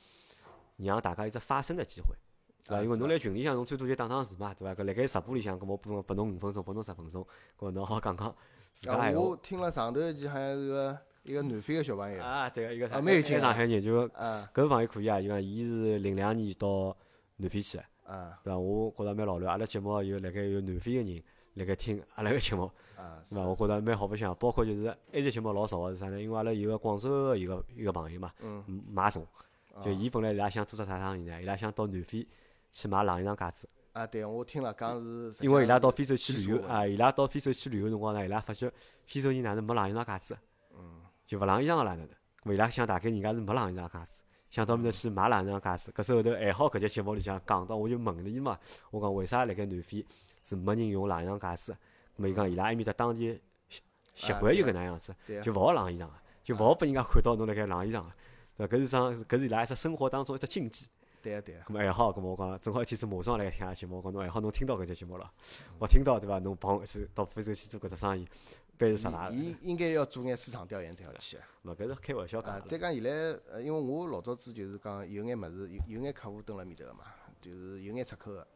[0.76, 2.14] 让大家有只发声的机会。
[2.66, 2.82] 对伐？
[2.82, 4.74] 因为侬辣群里向，侬最多就打打字嘛，对伐？
[4.82, 7.26] 搿辣盖直播里向，搿么拨侬拨侬五分钟，拨侬十分钟，
[7.58, 8.36] 搿么侬好讲讲
[8.74, 9.20] 自家啊，闲话。
[9.20, 12.22] 我听了上头一期好像是个一个南非个小朋友。
[12.22, 16.96] 啊，对个，一个上啊蛮有劲啊一个上海人，就啊搿个朋友可以啊，就讲伊是零两年到
[17.38, 18.58] 南非去个，啊对伐？
[18.58, 21.22] 我觉着蛮老卵，阿拉节目有辣盖有南非个人
[21.54, 23.22] 辣盖听阿拉个节目，啊！
[23.28, 23.42] 对伐？
[23.42, 26.20] 我觉着蛮好白相，包括就是埃及节目老少个是啥呢？
[26.20, 29.26] 因为阿拉有个广州个一个一个朋友嘛，嗯嗯马总，
[29.84, 31.40] 就伊本来伊拉想做只啥生意呢？
[31.40, 32.26] 伊拉想到南非
[32.70, 33.68] 去买冷衣裳架子。
[33.92, 35.32] 啊，对，我听了讲是。
[35.40, 38.70] 因为伊拉到非洲去旅游啊，伊拉到非洲去旅游辰光呢，伊拉发觉
[39.06, 40.36] 非洲人哪能没冷衣裳架子，
[41.26, 42.08] 就勿冷衣裳个啦哪能？
[42.08, 42.12] 咾
[42.44, 45.90] 么伊拉想大概人家是没冷衣裳架子，想到面头去买浪衣裳架子。
[45.92, 48.58] 搿时候头还好，搿节节目里向讲到，我就问了伊嘛，
[48.90, 50.04] 我讲为啥辣盖南非
[50.42, 51.72] 是没人用浪衣裳架子？
[51.72, 51.76] 咾
[52.22, 53.80] 么伊讲伊拉埃面搭当地习
[54.14, 58.12] 习惯就搿能样子，就勿好晾衣裳个，就勿好拨人家看到侬辣盖晾衣裳个。
[58.56, 58.76] 对伐？
[58.76, 60.86] 搿是桩搿是伊拉一只生活当中一只禁忌。
[61.20, 65.28] 对啊对啊，咁么还好，咁么我讲正好一天子马上来听下节目，我讲侬还好侬听到搿节节目了，
[65.78, 66.38] 我听到对伐？
[66.38, 68.28] 侬帮我一次到非洲去做搿只生意，
[68.78, 69.30] 班是实伐？
[69.30, 71.46] 伊伊应该要做眼市场调研才要去啊。
[71.62, 72.60] 勿搿是开玩笑讲。
[72.66, 73.10] 再讲现在，
[73.48, 77.04] 呃，因为我老早子就是讲有眼物事，有有眼客户蹲辣面头个嘛，
[77.40, 78.46] 就是有眼出口个，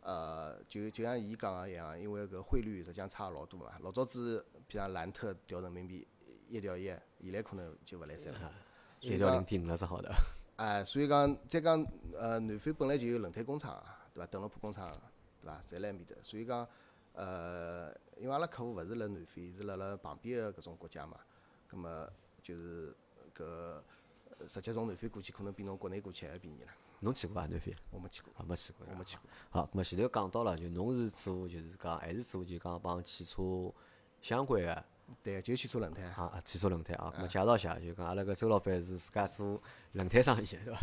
[0.00, 3.72] 呃，就就像伊讲个一样，因为搿汇率实际上差老多嘛。
[3.80, 6.06] 老早子，比如讲兰特调人民币
[6.48, 6.86] 一调一，
[7.22, 8.52] 现在可能就勿来三了。
[9.00, 10.12] 一调零点五了是好的，
[10.56, 13.80] 哎，所以讲再讲，呃，南非本来就有轮胎工厂，
[14.12, 14.26] 对伐？
[14.26, 14.90] 邓罗普工厂，
[15.40, 15.60] 对伐？
[15.60, 16.66] 侪辣埃面搭，所以讲，
[17.12, 21.18] 呃，因为阿拉客户勿是辣南非，是辣辣旁边个搿种国家嘛，
[21.66, 22.08] 葛么
[22.42, 22.94] 就是
[23.34, 23.82] 搿呃
[24.46, 26.68] 直接从南非过去，可能比侬国内过去还要便宜了。
[27.00, 27.46] 侬去过伐？
[27.46, 27.74] 南非？
[27.90, 28.86] 我没去过，啊，没去过。
[28.90, 29.30] 我没去过。
[29.50, 33.72] 好，葛么前头讲到了，就侬是做就是讲还是做就讲帮汽车
[34.20, 34.84] 相关个
[35.22, 36.02] 对，就汽车轮胎。
[36.02, 40.80] 啊汽车轮胎啊，咁么介绍一下，就讲阿拉搿周老板是自家做轮胎生意的，对伐？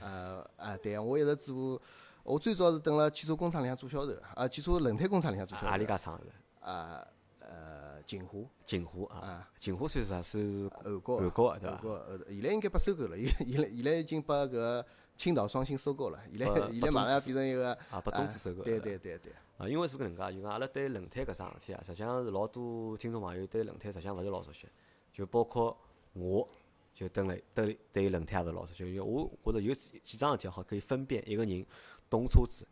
[0.00, 1.80] 呃，啊，对啊，我一直做，
[2.22, 5.70] 我最早是蹲辣汽车工厂里向做销售，啊，汽车轮胎工厂里向做销售。
[5.70, 6.32] 阿里家厂是
[6.68, 7.06] 啊，
[7.40, 8.46] 呃，锦湖。
[8.66, 10.22] 锦湖啊啊，锦湖算是啥？
[10.22, 11.74] 算是韩国韩国的对伐？
[11.76, 14.84] 韩国呃，现在应该被收购了，现现在现在已经把搿
[15.16, 18.64] 青岛双星收购了，现在把现在马上要变成一个啊，把中资收购了。
[18.64, 24.68] 对对对对，啊，因为是搿能介，就讲阿拉对轮胎搿桩事体啊，实际上是老多听众朋友对轮胎实际上勿是老熟悉，
[25.12, 25.76] 就包括
[26.12, 26.46] 我，
[26.94, 31.64] 就蹲了对对轮胎也勿是老熟悉，因为我觉着有几几桩事体好可以分辨一个人
[32.10, 32.66] 懂车子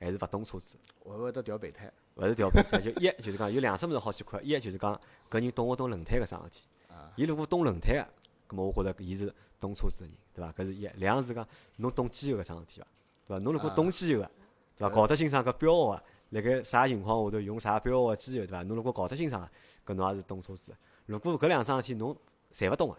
[0.00, 4.94] 还是勿懂车子，会勿会得调备胎勿是调配胎，就一就是讲有两只物事好去看，一就是讲
[5.30, 8.08] 搿人懂勿懂轮胎搿桩事体，啊，伊如果懂轮胎个，
[8.46, 10.52] 葛末我觉着伊是懂车子个人，对伐？
[10.52, 11.46] 搿是一，两是讲
[11.76, 12.86] 侬懂机油搿桩事体伐？
[13.26, 13.42] 对伐？
[13.42, 14.30] 侬如果懂机油个，
[14.76, 14.94] 对伐？
[14.94, 18.62] 搞得清爽搿标号个，辣盖啥情况下头用啥标号个机油，对伐？
[18.62, 19.42] 侬如果搞得清爽
[19.84, 20.78] 个，搿侬也是懂车子个。
[21.06, 22.16] 如果搿两桩事体侬
[22.52, 22.94] 侪勿懂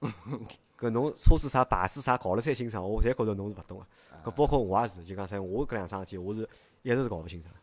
[0.00, 0.08] 个，
[0.78, 3.86] 搿侬车子啥牌子啥搞了再清爽，我侪觉着侬是勿懂个。
[4.24, 6.48] 搿包括我也是，就讲啥，我搿两桩事体我是
[6.82, 7.54] 一直是搞勿清爽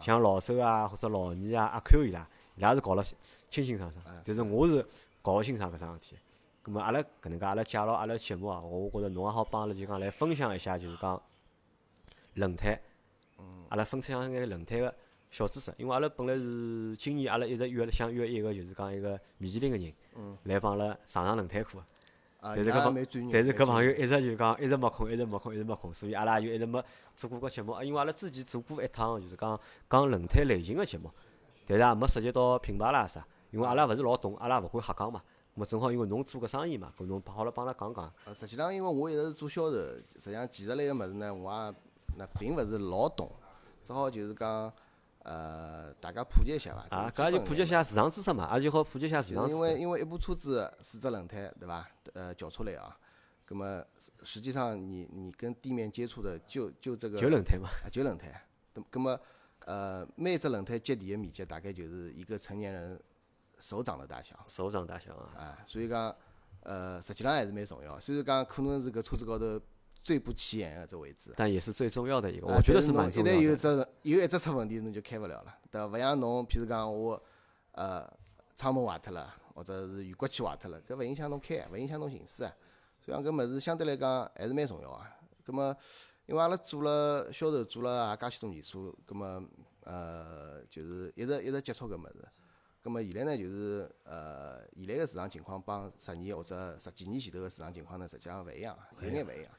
[0.00, 3.04] 像老周啊，或者老倪啊、阿 Q 伊拉，伊拉是搞了
[3.50, 4.84] 清清爽爽啊，但是我是
[5.22, 6.16] 搞勿清爽搿桩事体。
[6.64, 11.20] 咁么阿拉搿能介，阿拉介绍阿拉节目啊，我觉着侬也好帮阿拉就讲来分享一下，就是讲
[12.34, 12.80] 轮胎，
[13.68, 14.94] 阿拉分享眼轮胎个
[15.30, 15.72] 小知识。
[15.76, 19.92] 因为阿拉本来是今年阿拉一直约想约一个就是讲一个米其林个人，
[20.44, 21.78] 来帮阿拉上上轮胎课。
[22.44, 26.84] 但是搿朋蛮专业，但是搿朋友一直就讲一直没空，一直没空，一直没空，所以阿拉就一直没
[27.16, 27.72] 做过搿节目。
[27.72, 31.10] 啊因为阿拉之前做过一趟，就是讲讲轮胎类型个节目，
[31.66, 35.22] 但是也没涉及到品牌啦啥，因为阿拉勿是老懂，阿拉也勿会瞎讲嘛。
[35.56, 38.12] 咾么正好因为侬做搿生意嘛，搿侬好了帮阿拉讲讲。
[38.24, 41.74] 呃，实际上因为我一直是做销售，实际上技术类个物事呢，我也
[42.18, 43.30] 那并勿是老懂，
[43.84, 44.72] 只好就是讲
[45.24, 46.96] 呃，大家普及一下伐。
[46.96, 49.60] 啊，是搿也就普及一下市场知识嘛，也就好普及一下市场知识。
[49.60, 51.86] 为因为一部车子四只轮胎，对伐？
[52.12, 52.96] 呃，轿车类啊，
[53.44, 53.82] 葛么
[54.22, 58.40] 实际上你你跟地面接触的就就这个就轮胎嘛，啊，就轮胎。
[58.90, 59.18] 葛么
[59.66, 63.00] 呃，每只轮胎接地的面积大概就是一个成年人
[63.58, 65.32] 手掌的大小手掌大小啊。
[65.38, 66.14] 啊，所以讲
[66.60, 67.98] 呃，实际上还是蛮重要。
[67.98, 69.58] 虽然讲可能是搿车子高头
[70.04, 71.32] 最不起眼的这位置。
[71.34, 73.32] 但也是最重要的一个，啊我觉得是蛮重要的。
[73.56, 75.86] 只有一只出问题，侬就开勿了了，对伐？
[75.88, 77.20] 勿像侬，譬如讲我
[77.72, 78.06] 呃
[78.54, 82.54] 窗门坏脱了，或者是雨刮器坏脱了，搿勿影响侬开，勿影响侬行驶啊。
[83.00, 85.10] 所以讲搿物事相对来讲还是蛮重要啊。
[85.42, 85.74] 葛么，
[86.26, 89.42] 因为阿拉做了销售，做了也介许多年数，葛么
[89.84, 92.22] 呃就是一直一直接触搿物事。
[92.82, 99.50] 葛么现在呢，就是呃现在个市场情况帮十年或者十几年前头个市场情况呢，实际上勿一样，有眼勿一样。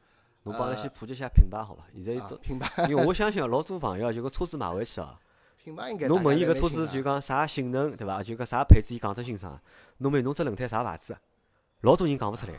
[0.45, 1.83] 侬帮阿拉先普及一下品牌好伐？
[1.93, 5.17] 现在都，啊品牌 因为我相信老多朋友就搿车子买回去哦。
[5.63, 8.21] 品牌应该侬问伊搿车子就讲啥性能，对伐？
[8.23, 9.59] 就讲啥配置，伊讲得清爽。
[9.97, 11.17] 侬问伊侬只轮胎啥牌子，
[11.81, 12.53] 老多人讲勿出来。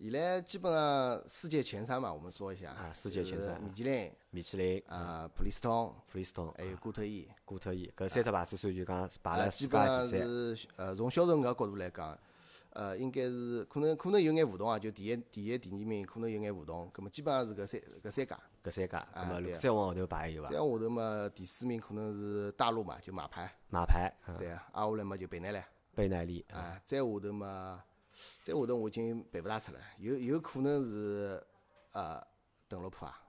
[0.00, 10.28] 现在基本上世界前三嘛，我们说一下啊世界前三就是米其林米其林、啊、普利司通，普利司通、还有固特异，固特异搿三只牌子算就讲排啊，了世基本上界第三。
[10.28, 12.16] 是呃从销售额角度来讲，
[12.70, 18.40] 呃，应该是可能可能有眼互动啊，就第一、第一、第二名可能有眼互动，葛么基本上是搿三搿三家。
[18.62, 20.50] 搿三家，葛么再往下头排有伐？
[20.50, 24.36] 再往下头嘛，第四名可能是大陆嘛，就马牌，马牌，嗯。
[24.38, 25.58] 对啊，挨下来嘛就贝耐力，
[25.94, 27.82] 贝耐力，啊，再下头嘛，
[28.44, 31.42] 再下头我已经背勿大出来，有有可能是
[31.92, 32.22] 呃
[32.68, 33.20] 邓禄普啊，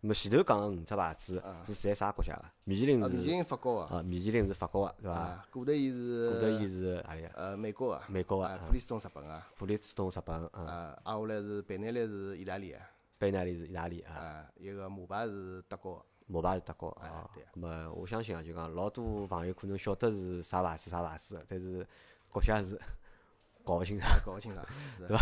[0.00, 2.44] 那么前头讲个五只牌子是在啥国家个？
[2.64, 5.18] 米其林啊，米其是林法国个，啊，米其林是法国个，对伐？
[5.18, 7.28] 啊，古德伊是古德伊是是何里个？
[7.34, 12.78] 呃美国个，美国个啊，普利司通日本个，普利司通日本，嗯，啊，挨下来是贝奈利是意大利个，
[13.18, 17.42] 贝奈利是意大利啊，啊，一个马牌是德国个，摩巴是德国啊对。
[17.54, 21.84] 咁么我相信啊，就讲老多朋友可能晓得是啥牌子啥牌子，但是
[22.30, 22.80] 国家是
[23.64, 24.08] 搞勿清爽。
[24.24, 24.64] 搞勿清爽，
[24.96, 25.16] 是对。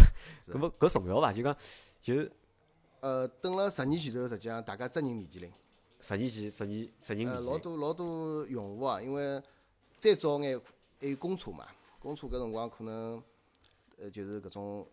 [0.44, 1.32] 是咁么搿重要伐？
[1.32, 1.56] 就讲
[2.02, 2.14] 就
[3.06, 5.48] 呃，等了十年前头，实际上大家只认米其林，
[6.00, 9.40] 十年前、十年、十年呃，老多老多用户啊，因为
[9.96, 10.60] 再早眼
[10.98, 11.68] 还有公车嘛，
[12.00, 13.22] 公车搿辰光可能
[13.96, 14.84] 呃就是搿种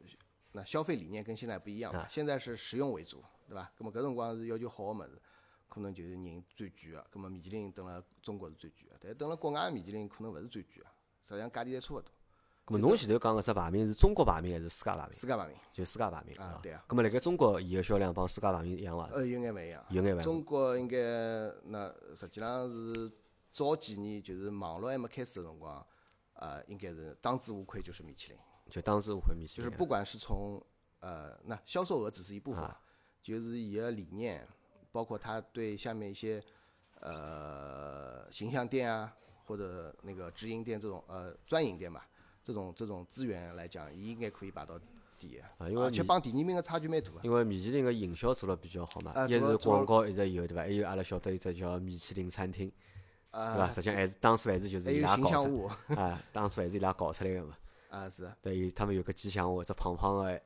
[0.52, 3.72] 那消费理念跟现在不一样嘛，现在是实用为主，对伐？
[3.76, 5.20] 葛末搿辰光是要求好个物事，
[5.68, 10.86] 可能就是人最贵个，葛末米其林等了中国是最贵个，但等了国外米其林可能勿是最贵个，
[11.24, 12.12] 实际上价钿侪差勿多，
[12.66, 15.14] 咁么侬前头讲搿只排名是中国排名还是世界排名？
[15.14, 16.86] 世界排名就世界排名啊对啊。
[16.88, 19.10] 咁么辣盖中国伊个销量帮世界排名一样伐？
[19.12, 19.86] 呃有眼勿一样。
[19.90, 20.24] 有眼勿一样？
[20.24, 20.98] 中国应该
[21.66, 23.12] 那实际上是
[23.52, 25.86] 早几年就是网络还没开始个辰光，
[26.36, 29.66] 呃，应该是当之无愧就是米其林，就当之无愧米其林。
[29.66, 30.64] 就是不管是从
[31.02, 32.80] 呃那销售额只是一部分，啊
[33.22, 34.48] 就是伊个理念，
[34.90, 36.42] 包括他对下面一些
[37.02, 39.14] 呃形象店啊
[39.46, 42.08] 或者那个直营店这种呃专营店吧，
[42.44, 44.78] 这种这种资源来讲，伊应该可以排到
[45.18, 47.20] 第一，啊因为米而且帮第二名个差距蛮大个。
[47.24, 50.64] 因为米其林个营销做了比较好嘛，啊一是广告一直有对伐？
[50.64, 52.70] 还有阿拉晓得一只叫米其林餐厅，
[53.32, 53.40] 对伐？
[53.40, 57.54] 啊，实际上还是当初还是就是伊拉搞出 啊，当初还是伊拉搞出来个嘛。
[57.90, 60.42] 啊是对，有他们有个吉祥物，只胖胖个，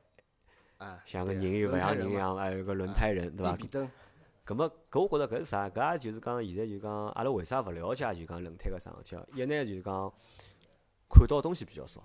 [0.76, 3.62] 啊，像个对人又勿像人一样，还有个轮胎人，对伐比？
[3.62, 3.90] 比登。
[4.46, 5.68] 咁么，搿我觉着搿是啥？
[5.68, 9.26] 搿也就是讲，现在就讲，阿拉为啥勿了解就讲轮胎搿桩事体哦？
[9.34, 10.12] 一呢就是讲
[11.08, 12.02] 看到东西比较少，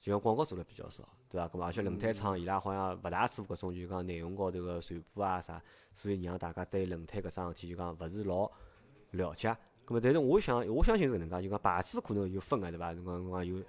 [0.00, 1.48] 就讲广告做了比较少，对伐？
[1.48, 5.62] 咁么而且轮胎厂伊拉好像勿大做搿种就讲内容高头个传播啊啥，
[5.92, 8.50] 所以让大家对轮胎搿桩事体就讲勿是老
[9.10, 9.48] 了解。
[9.86, 12.92] 咁么，但是我想，我相信是搿能介，就讲牌子可能有分个，对伐？
[12.92, 13.62] 侬讲侬讲有，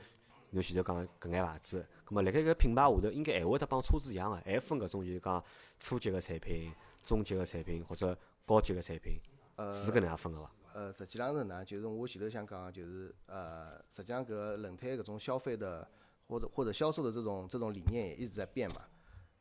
[0.51, 5.43] 侬前头讲搿眼牌子，咁么辣盖搿品牌下头，应该还会得帮车子一样个，还分搿种就是讲
[5.79, 6.71] 初级个产品、
[7.03, 9.19] 中级个产品或者高级个产品，
[9.55, 10.51] 呃是搿能介分个伐？
[10.75, 11.63] 呃，实际上是哪？
[11.63, 15.87] 就是我前头想讲，就是呃，实际上搿轮胎搿种消费的
[16.27, 18.81] 或者或者销售的这种这种理念也一直在变嘛。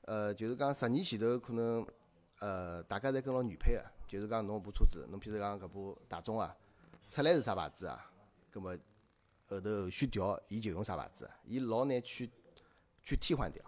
[0.03, 1.85] 呃，就是讲十年前头可能
[2.39, 6.57] 呃大家侪跟牢原配个，就是讲侬部车子，侬譬如讲搿部大众啊，
[7.09, 8.09] 出来是啥牌子啊，
[8.53, 8.79] 葛末
[9.49, 12.31] 后头后续调伊就用啥牌子，伊老难去
[13.03, 13.61] 去替换掉。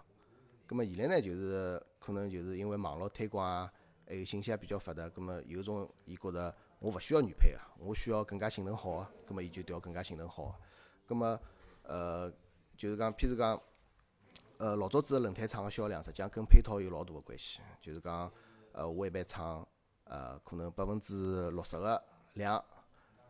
[0.65, 3.69] 葛末现在呢，就是可能就是因为网络推广啊，
[4.07, 10.55] 还有信息也比较发达，葛末有种伊觉着我勿需要原配个，我需要更加性能好个，葛末伊就调更加性能好个。
[11.07, 11.39] 葛末
[11.83, 12.31] 呃，
[12.77, 13.59] 就是讲，譬如讲，
[14.57, 17.61] 呃，老早子个轮胎厂个销量，实际上跟配套有老大个关系。
[17.81, 18.31] 就是讲，
[18.73, 19.67] 呃，我一般厂，
[20.03, 22.63] 呃，可能百分之六十个量，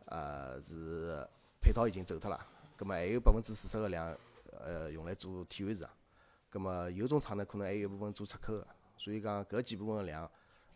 [0.05, 1.25] 呃，是
[1.62, 4.17] 配套已经走脱了，葛末还有百分之四十个量，
[4.60, 5.89] 呃，用来做体验市场。
[6.49, 10.29] 葛末有种厂呢，可能还有一部分做出口个，所以讲搿几部分个量，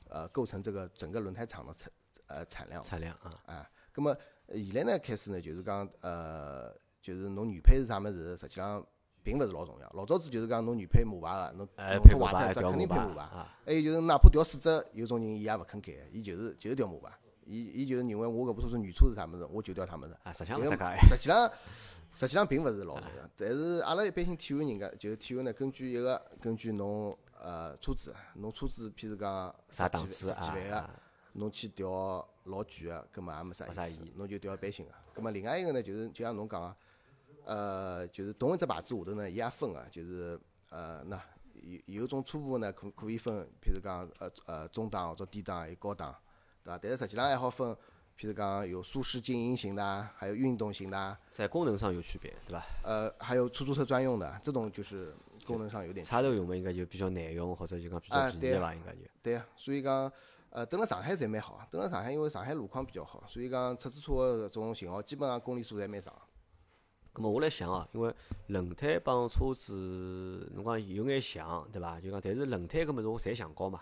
[0.07, 1.91] 呃，构成这个整个轮胎厂的产
[2.32, 2.84] 呃产量。
[2.84, 4.15] 产量啊，啊，葛么
[4.48, 8.86] 呃现在呢开始呢，就是讲呃，就是侬原配是啥物事，实际上
[9.24, 9.89] 并勿是老重要。
[9.94, 13.22] 老早子就是讲侬原配马牌个，侬哎，侬脱坏脱一只调马牌肯定配马牌。
[13.22, 17.15] 啊，还有就是哪怕调四只，有种人伊也勿肯改，伊就是就是调马牌。
[17.44, 20.15] 伊伊就是认为我搿部车子原车是啥物事，我就调啥物事。
[20.24, 20.62] 啊，实际上。
[20.62, 21.52] 实际上，
[22.13, 23.30] 实际上并勿是老重要。
[23.36, 30.89] 但是阿拉一般性体会人家，就是体会呢，根据一个根据侬呃车子，侬车子譬如讲啥档十几万十次啊几万个，啊？
[31.34, 34.91] 侬去调老贵个，葛末也没啥意意思，侬就调一般性个。
[35.13, 36.76] 葛末另外一个呢，就是就像侬讲个，
[37.46, 40.39] 呃，就是同一只牌子下头呢，伊也分个，就是
[40.70, 41.22] 呃，那
[41.63, 46.15] 有有种初步呢，可可以分，譬如讲呃呃中档或者低档还，有高档，
[46.63, 46.78] 对伐？
[46.78, 47.72] 但是实际上还好分，
[48.17, 52.65] 譬如讲有舒适经营型的啊，还有运动型的啊，在功能上有区别，对伐？
[52.84, 55.13] 呃，还有出租车专用的，这种就是
[55.46, 58.74] 功能上有点区别插头用嘛，应该就比较耐用，或者就讲比较便宜伐？
[58.74, 59.00] 应该就。
[59.22, 60.12] 对啊，所以讲，
[60.52, 66.14] 呃，蹲辣上海侪蛮好，蹲辣上海因为上海路况比较好，所以讲出租车个搿种型号基本上公里数侪蛮长。
[67.14, 68.14] 咁么我来想哦，因为
[68.48, 72.00] 轮胎帮车子，侬讲有眼像，对伐？
[72.00, 73.82] 就讲，但是轮胎搿物事我侪想高嘛，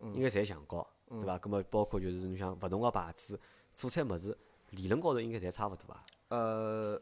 [0.00, 1.38] 应该侪想高，对伐？
[1.38, 3.38] 咁么包括就是侬想勿同个牌子
[3.74, 4.36] 做出来物事，
[4.70, 6.04] 理论高头应该侪差勿多伐？
[6.28, 7.00] 呃，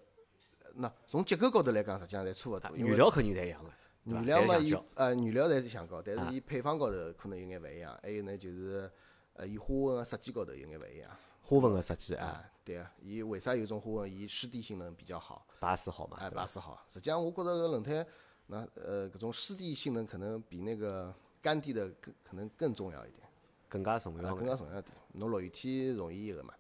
[0.75, 3.71] 那从结构高头来讲，实际上侪差勿多，因为原料肯定侪一样个？
[4.09, 8.91] 原料嘛，伊呃原料侪是橡胶，但啊是伊配方高头可能有眼勿一样，还有呢就是
[9.35, 11.11] 呃伊花纹个设计高头有眼勿一样。
[11.43, 14.13] 花纹个设计啊，啊，对啊，伊为啥有种花纹？
[14.13, 16.83] 伊湿地性能比较好，把式好嘛，哎，把式好。
[16.89, 18.07] 实际上，我觉着搿轮胎，
[18.47, 23.27] 那呃搿种湿地性能可能比那个干地的更可能更重要一点。
[23.69, 24.95] 更加重要更加重要一点。
[25.13, 26.53] 侬落雨天容易一个嘛。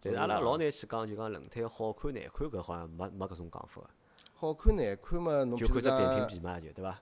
[0.00, 3.90] 但是阿拉老难去讲，就讲轮胎好看难看，搿好像没没搿种讲法个。
[4.42, 6.98] 好看难看嘛，侬就看只扁平比嘛，就对伐？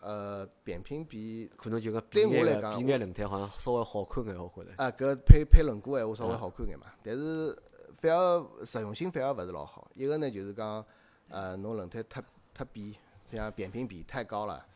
[0.00, 2.28] 呃，扁平比可能就讲比眼
[2.76, 4.72] 比眼轮胎好像稍微好看眼，我觉着。
[4.76, 7.56] 啊，搿配配轮毂闲话稍微好看眼嘛，但是
[7.98, 9.88] 反而实用性反而勿是老好。
[9.94, 10.84] 一个呢就是讲，
[11.28, 12.20] 呃，侬轮胎太
[12.52, 12.92] 太扁，
[13.30, 14.66] 像扁平比太高了，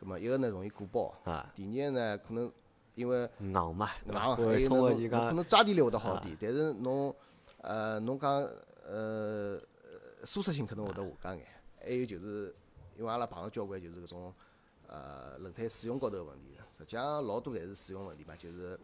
[0.00, 1.12] 葛末一个呢容易鼓包。
[1.24, 1.52] 啊。
[1.54, 2.50] 第二个呢可能
[2.94, 7.14] 因为硬嘛，硬，还有侬可能抓地力会得好点，但是侬
[7.60, 8.40] 呃侬讲
[8.86, 9.60] 呃
[10.24, 11.46] 舒适性可能会得下降眼。
[11.80, 12.54] 还有就是，
[12.96, 14.34] 因为阿拉碰到交关就是搿种
[14.86, 18.78] 呃轮胎使用高头个问题，实际上老多侪是使用问题嘛，就是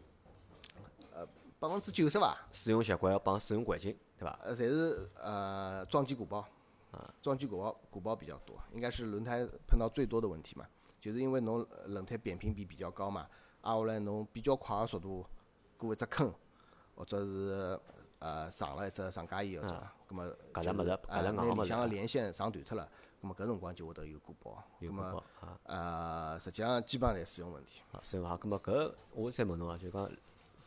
[1.13, 1.25] 呃
[1.59, 4.39] 百分之九十伐，使用习惯帮使用环境，对伐？
[4.43, 6.45] 呃，侪是呃撞击鼓包，
[6.91, 10.65] 啊，撞击鼓包鼓包比较多，应该是轮胎碰到最多的问题嘛，
[10.99, 13.27] 就是因为侬轮胎扁平比比较高嘛，
[13.61, 15.25] 挨下来侬比较快个速度
[15.77, 16.33] 过一只坑，
[16.95, 17.79] 或者是
[18.19, 19.67] 呃上了一只上架以后，
[20.07, 22.89] 葛末搿只物事，搿只硬物事，里向个连线上断脱了，
[23.21, 25.59] 葛末搿辰光就会得有鼓包，有鼓包啊。
[25.63, 27.81] 呃，实际上基本上侪使用问题。
[27.91, 30.09] 啊，使用好，葛末搿我再问侬啊，就讲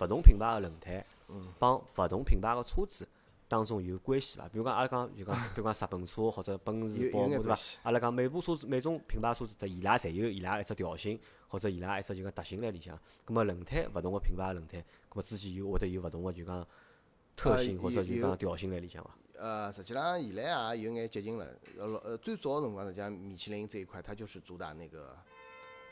[0.00, 1.04] 勿同品牌个轮胎，
[1.58, 3.06] 帮勿同品牌个车子
[3.48, 4.46] 当中有关系伐？
[4.48, 7.58] 比如讲阿拉讲就讲， 比如讲日本车或者奔驰、宝马对伐？
[7.82, 12.96] 阿拉讲每部车子每种品牌车子，得伊拉侪有伊拉一只调性，或者伊拉一只就讲特性辣里向。
[13.24, 16.64] 葛末轮胎勿同个品牌轮胎，葛末之间有会得有勿同个就讲
[17.38, 19.10] 特性或者就讲调性辣里向伐？
[19.38, 21.46] 呃，实际上现在也有眼接近了。
[21.78, 25.16] 呃，呃，最早个辰光实际上米其林这一块，它就是主打那个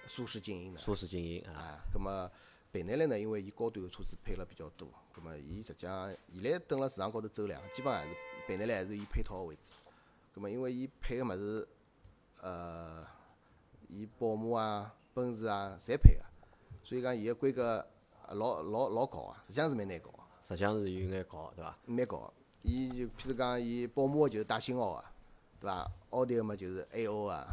[0.09, 0.81] 舒适经营的。
[0.81, 1.79] 舒适经营啊。
[1.95, 2.29] 那么，
[2.73, 3.17] 倍耐力呢？
[3.17, 8.17] 因为伊高端个车子配了比较多，那么伊实际上现在等辣市场高头走量，基本上还是
[8.49, 9.75] 倍耐力还是以配套为主。
[10.35, 11.69] 那么，因为伊配个物事，
[12.43, 13.07] 呃，
[13.87, 16.25] 伊宝马啊、奔驰啊，侪配个，
[16.83, 17.87] 所以讲伊个规格
[18.31, 20.11] 老老老高啊，实际上是蛮难搞。
[20.47, 21.77] 实际上是有眼高，对伐？
[21.87, 22.33] 蛮高。
[22.63, 25.05] 伊就譬如讲，伊宝马就是带星号个，
[25.59, 25.91] 对伐？
[26.11, 27.45] 奥迪个嘛就是 A O 啊，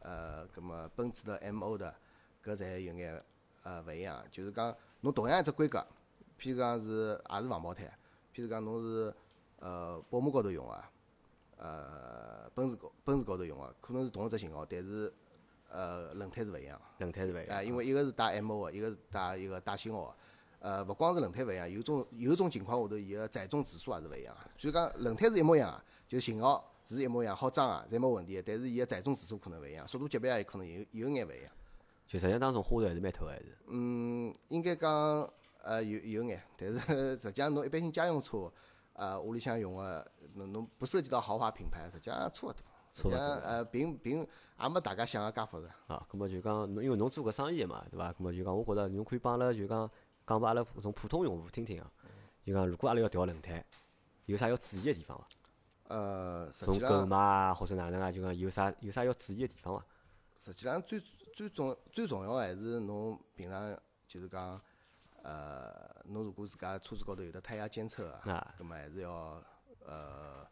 [0.00, 1.94] 呃，葛么奔驰的 M O 的，
[2.44, 3.24] 搿侪有眼
[3.62, 4.22] 呃勿一样。
[4.30, 5.78] 就是讲，侬同样一只规格，
[6.38, 7.84] 譬如讲是也是防爆胎，
[8.34, 9.14] 譬如讲侬是
[9.60, 10.84] 呃宝马高头用个，
[11.56, 15.10] 呃奔驰高奔驰高头用个，可能是同一只型号，但是
[15.70, 16.78] 呃轮胎是勿一样。
[16.98, 17.56] 轮胎是勿一样。
[17.56, 20.14] 啊，因为一个是带 M O 个，一个是带一个带星号个。
[20.60, 24.50] 呃，勿光是轮胎勿一样，有种有种情况下头，伊个载重指数也是勿一样个。
[24.58, 28.42] 所以讲轮胎是一模一样个，就型号是一模一样，好装啊，侪没问题。
[28.44, 31.52] 但是伊个载重指数可能勿一样，速度级别也可能有有眼勿一样。
[32.06, 33.56] 就实际当中花头还是蛮脱个，还是？
[33.66, 35.28] 嗯，应该讲
[35.62, 38.50] 呃有有眼，但是实际上侬一般性家用车，
[38.94, 42.56] 呃屋里向用个，侬侬不涉及到豪华品牌，实际上差勿多。
[42.92, 44.18] 实际上呃并并
[44.58, 45.68] 也没大家想个介复杂。
[45.88, 48.12] 啊，葛末就讲侬因为侬做搿生意个嘛，对伐？
[48.12, 49.90] 葛末就讲我觉着侬可以帮阿拉就讲。
[50.26, 51.90] 讲拨阿拉搿种普通用户听听啊，
[52.44, 53.64] 就讲如果阿拉要调轮胎，
[54.24, 55.28] 有啥要注意个地方伐？
[55.88, 59.86] 呃，从购买啊或者哪能啊，就讲有啥有啥要注意个地方伐？
[60.44, 61.00] 实际上最
[61.32, 64.60] 最重最重要还是侬平常就是讲，
[65.22, 69.40] 呃，侬如果自家车子高头有的胎压监测啊，葛末还是要
[69.84, 70.44] 呃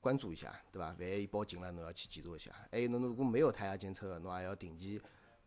[0.00, 0.86] 关注一下，对伐？
[0.98, 2.50] 万一伊报警了，侬要去检查一下。
[2.72, 5.00] 还有侬如果没有胎压监测个，侬也要定期。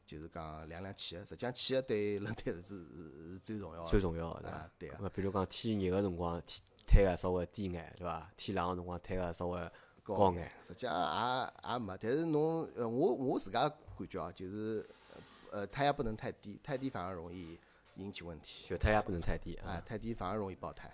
[0.08, 3.90] 就是讲量量气压，实际上气压对轮胎是是是最重要个。
[3.90, 5.10] 最重要个，啊，对个。
[5.10, 8.32] 比如讲天热个辰光，天胎压稍微低眼，对伐？
[8.38, 9.60] 天冷个辰光，胎压稍微
[10.02, 10.50] 高眼。
[10.66, 14.90] 实际上也也没，但是侬呃，我我自家感觉啊，就是
[15.52, 17.60] 呃，胎压不能太低，太低反而容易
[17.96, 18.66] 引起问题。
[18.70, 20.90] 就胎压不能太低啊，太低反而容易爆胎。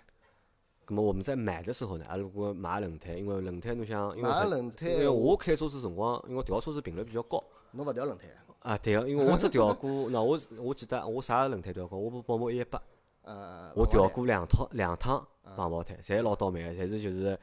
[0.88, 7.42] 那么我们在买的时候呢，啊，如果买轮胎，因为轮胎侬想，因为轮胎，因为我开车子辰光，因为调车子频率比较高。
[7.70, 8.28] 侬勿调轮胎？
[8.28, 8.43] 啊，
[8.82, 12.80] 对个，因为我只调过，那我我记得我啥轮胎调过，我部宝马一一八，
[13.22, 15.24] 呃我调过两趟两趟
[15.54, 17.38] 防爆胎，侪老倒霉个，侪是就是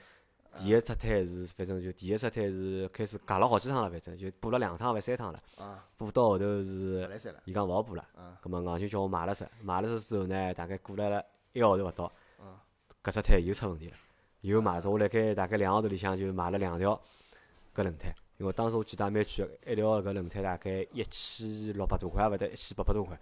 [0.57, 5.39] 第一只胎是反正就第一只胎是开始夹了好几趟了，反正就补了两趟还三趟了，
[5.95, 7.07] 补到后头是
[7.45, 8.03] 伊讲勿好补了，
[8.41, 12.11] 葛末硬就叫我买了只，买了只之后呢，大概过了一个号头勿到，
[13.03, 13.95] 搿只胎又出问题了，
[14.41, 16.99] 又买只，我辣盖大概两个号头里向就买了两条
[17.75, 18.11] 搿轮胎。
[18.41, 23.15] 因为当时我记得也蛮贵个，一条搿轮胎大概一千六百多块，勿得一千八百多块。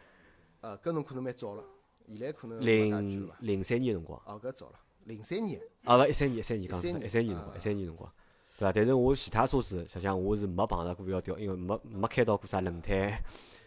[0.61, 1.63] 呃，搿侬可能蛮早了，
[2.07, 4.17] 现在可能零零三年辰光。
[4.25, 5.59] 哦，搿早了，零三年。
[5.83, 8.09] 啊勿，一三年，一三年讲错，一三年辰光，一三年辰光，
[8.57, 8.71] 对伐？
[8.71, 13.21] 但是我其他车子，实际上我是没碰着过要调，因为没没开到过啥轮胎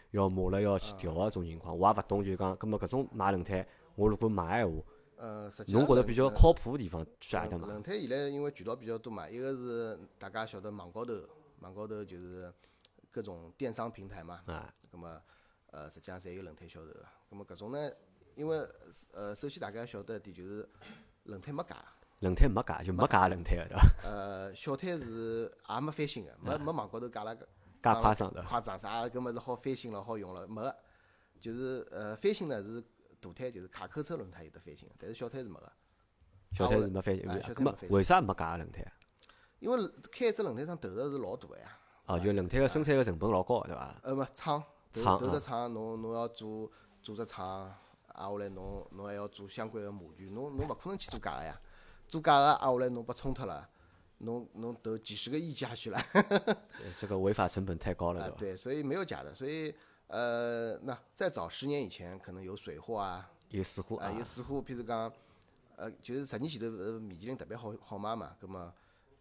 [0.09, 4.81] 要磨了要去调个种情况，我也勿懂，就讲，搿么搿种买轮胎，我如果买闲话。
[5.17, 7.67] 呃，实际侬觉着比较靠谱个地方去阿搭买？
[7.67, 11.13] 轮胎现在因为渠道比较多嘛，一个是大家晓得网高头。
[11.63, 12.53] 网高头就是
[13.09, 15.21] 各种电商平台嘛，啊，咁么，
[15.71, 17.91] 呃，实际上侪有轮胎销售个，咁葛末搿种呢，
[18.35, 18.57] 因为
[19.13, 20.69] 呃，首先大家要晓得一点就是
[21.23, 21.77] 轮胎没假，
[22.19, 24.09] 轮胎没假，就没假轮胎个对伐？
[24.09, 27.45] 呃，小胎是也没翻新个，没没网高头假了个
[27.81, 30.61] 介夸张的，夸张啥搿物事好翻新了好用了，没。
[30.61, 30.75] 个，
[31.39, 32.81] 就是呃翻新呢是
[33.19, 35.71] 大胎就是卡扣车轮胎有得翻新，但是小胎是没个。
[36.53, 38.81] 小胎是没翻新哎个，咁么为啥没假个轮胎？
[38.83, 38.91] 啊？
[39.63, 43.95] 因为开一只轮胎厂投入是老大个呀，哦，就轮胎个生产个成本老高个对伐？
[44.03, 44.61] 呃勿厂
[44.91, 46.69] 投投厂啊只厂侬侬要做
[47.01, 47.73] 做只厂，
[48.07, 51.57] 挨下来侬侬还要做相关个模具，侬侬勿可能去做假个呀，
[52.09, 53.65] 做假个挨下来侬拨冲脱了，
[54.17, 55.97] 侬侬投几十个亿下去了。
[56.13, 56.57] 呃
[56.99, 58.37] 这个违法成本太高了啊，对伐？
[58.37, 59.73] 对，所以没有假的，所以
[60.07, 65.09] 呃，那再早十年以前可能有水货啊，有水货啊，啊有，水货，譬如讲，
[65.77, 68.73] 呃，就是十年前头呃米其林特别好好卖嘛，葛么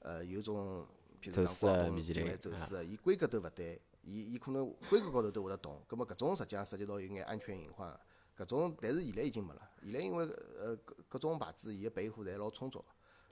[0.02, 0.86] 呃有种
[1.20, 7.98] 譬如讲广东进来走啊私的，伊规格都勿对，伊伊可能规格高头都会得动，葛末搿种实际上涉及到有眼安全隐患，
[8.36, 10.24] 搿种但是现在已经没了，现在因为
[10.58, 12.84] 呃各各种牌子伊个备货侪老充足，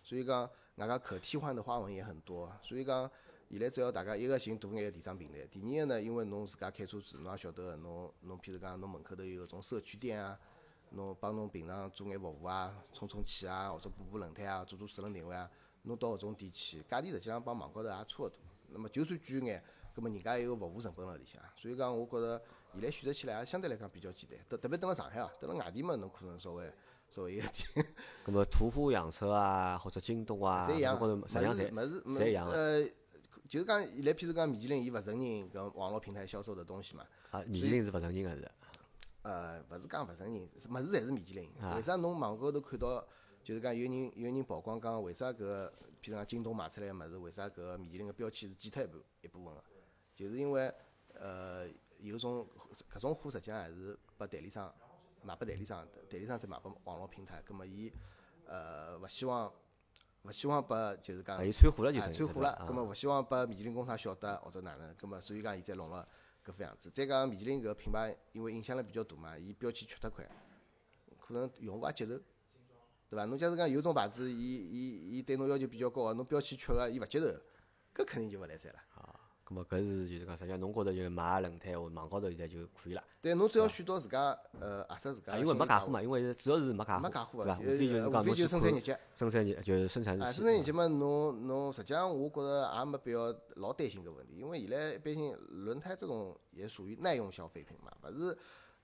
[0.03, 3.11] 所以讲外加可替换的花纹也很多，所以讲。
[3.53, 10.39] 现在只要大家一个寻大眼个电商平台，第二个呢，因为侬自家开车子，侬也晓得个，侬侬譬如讲侬门口头有搿种社区店啊，
[10.91, 15.51] 侬帮侬平常做眼服务啊，充充气啊，或者补补轮胎啊，做做四轮定位啊，
[15.83, 18.33] 侬到搿种店去，价钿实际上帮网高头也差勿多。
[18.69, 19.63] 那么就算贵眼，
[19.95, 22.41] 葛末人家也有服务成本辣里向，所以讲我觉着
[22.73, 24.39] 现在选择起来也相对来讲比较简单。
[24.49, 26.73] 特特别蹲辣上海啊，蹲辣外地嘛，侬可能稍微
[27.11, 27.87] 稍微有点。
[28.25, 32.89] 葛么途虎养车啊，或者京东啊，侪一样，高头实际上侪侪一样的呃，
[33.49, 37.05] 就是讲现在譬如讲米其林，伊勿承认搿网络平台销售的东西嘛。
[37.33, 38.51] 啊，米其林是勿承认个是。
[39.23, 41.51] 呃，勿是讲勿承认，是物事侪是米其林。
[41.61, 43.05] 啊为啥侬网高头看到，
[43.43, 45.73] 就是讲有人有人曝光讲，为啥搿个
[46.03, 49.65] 譬如讲京东卖出来个物事，为啥搿个米其林个标签是剪脱一部一部分个？
[50.15, 50.73] 就是因为
[51.15, 51.67] 呃
[51.99, 52.47] 有种
[52.93, 54.73] 搿种货实际上还是拨代理商
[55.23, 57.93] 卖拨代理商，代理商再卖拨网络平台，葛末伊
[58.47, 59.53] 呃勿希望
[60.23, 66.07] 勿希望拨就是讲啊，伊穿货了就哎等于穿货了，葛末勿希望拨米其林工厂晓得或者哪能，葛末所以讲现在弄了
[66.45, 66.91] 搿副样子。
[66.91, 70.27] 再讲米其林搿个品牌，因为影响力比较大嘛，伊标签缺得快，
[71.19, 72.21] 可能用户也接受，
[73.11, 73.25] 对伐？
[73.25, 77.27] 侬假使讲有种牌子，伊伊伊对侬要求比较高个，侬标签缺个，伊勿接受，
[77.95, 78.79] 搿肯定就勿来三了。
[79.45, 84.31] 咁么搿是就是讲，实际上侬觉着就买轮胎或网高头现在就可以了，对，侬只要选到自家
[84.61, 87.59] 呃合适自家啊，因为没假货嘛，因为主要是没假货，没假货对伐？
[87.59, 88.97] 个，无非就是呃讲无非就生产日脚。
[89.13, 98.39] 生产日就是生产日啊，期生产日节嘛，侬侬实际上我觉着也没必要老担心搿问题，因为现在一般性轮胎这种也属于耐用消费品嘛，勿是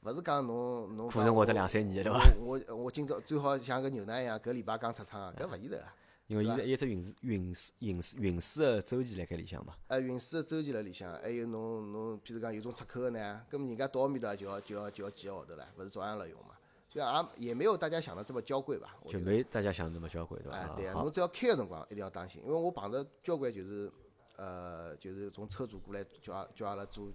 [0.06, 2.20] 勿是讲侬侬可能活得两三年对伐？
[2.40, 5.92] 我我我今朝最好像个牛奶一样，搿礼拜刚出厂，搿勿现实啊。
[6.28, 16.54] 因为伊是一只运输运输运输运输个周期辣盖里向嘛，呃，运输个周期辣里向，还有侬侬，譬如讲有种出口个呢，搿么人家到埃面搭就要就要就要几个号头了，勿是照样辣用嘛？
[16.88, 18.96] 所以也也没有大家想的这么娇贵吧？
[19.08, 20.58] 就没大家想的那么娇贵对伐？
[20.58, 23.90] 哎，对啊，侬只要开个辰光一定要当心，因为我碰着交关就是，
[24.36, 27.08] 呃，就是从车主过来叫阿叫阿拉做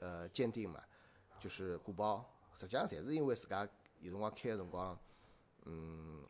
[0.00, 0.80] 呃鉴定嘛，
[1.40, 2.24] 就是鼓包，
[2.54, 3.66] 实际上侪是因为自家
[4.00, 4.96] 有辰光开个辰光，
[5.64, 6.22] 嗯，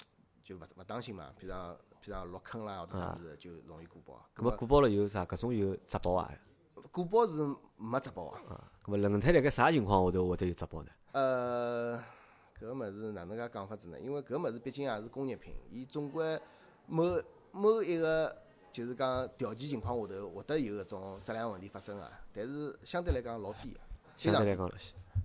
[0.44, 4.24] 就勿勿当心嘛，譬如讲譬如讲落坑啦或者啥物事就容易鼓包。
[4.36, 5.24] 咁么鼓包了有啥？
[5.24, 6.32] 搿种有质保啊？
[6.92, 7.44] 鼓包是
[7.76, 8.40] 没质保啊。
[8.48, 10.90] 啊，咁么轮胎辣盖啥情况下头会得有质保呢？
[11.12, 11.98] 呃，
[12.58, 13.98] 搿个物事哪能介讲法子呢？
[13.98, 16.40] 因为搿个物事毕竟也是工业品，伊总归
[16.86, 17.04] 某
[17.50, 18.34] 某一个
[18.70, 23.80] 就是讲条件情况下头会得有搿种质量问题发生个，但是相对来讲老低个。
[24.20, 24.70] 相对来讲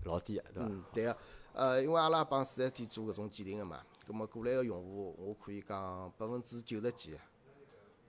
[0.04, 0.70] 老低个对伐？
[0.70, 1.18] 嗯，对个。
[1.54, 7.18] 呃，因为阿拉帮四 S 店做搿种鉴定个嘛，葛末过来个用户，我可以讲百分之九十几，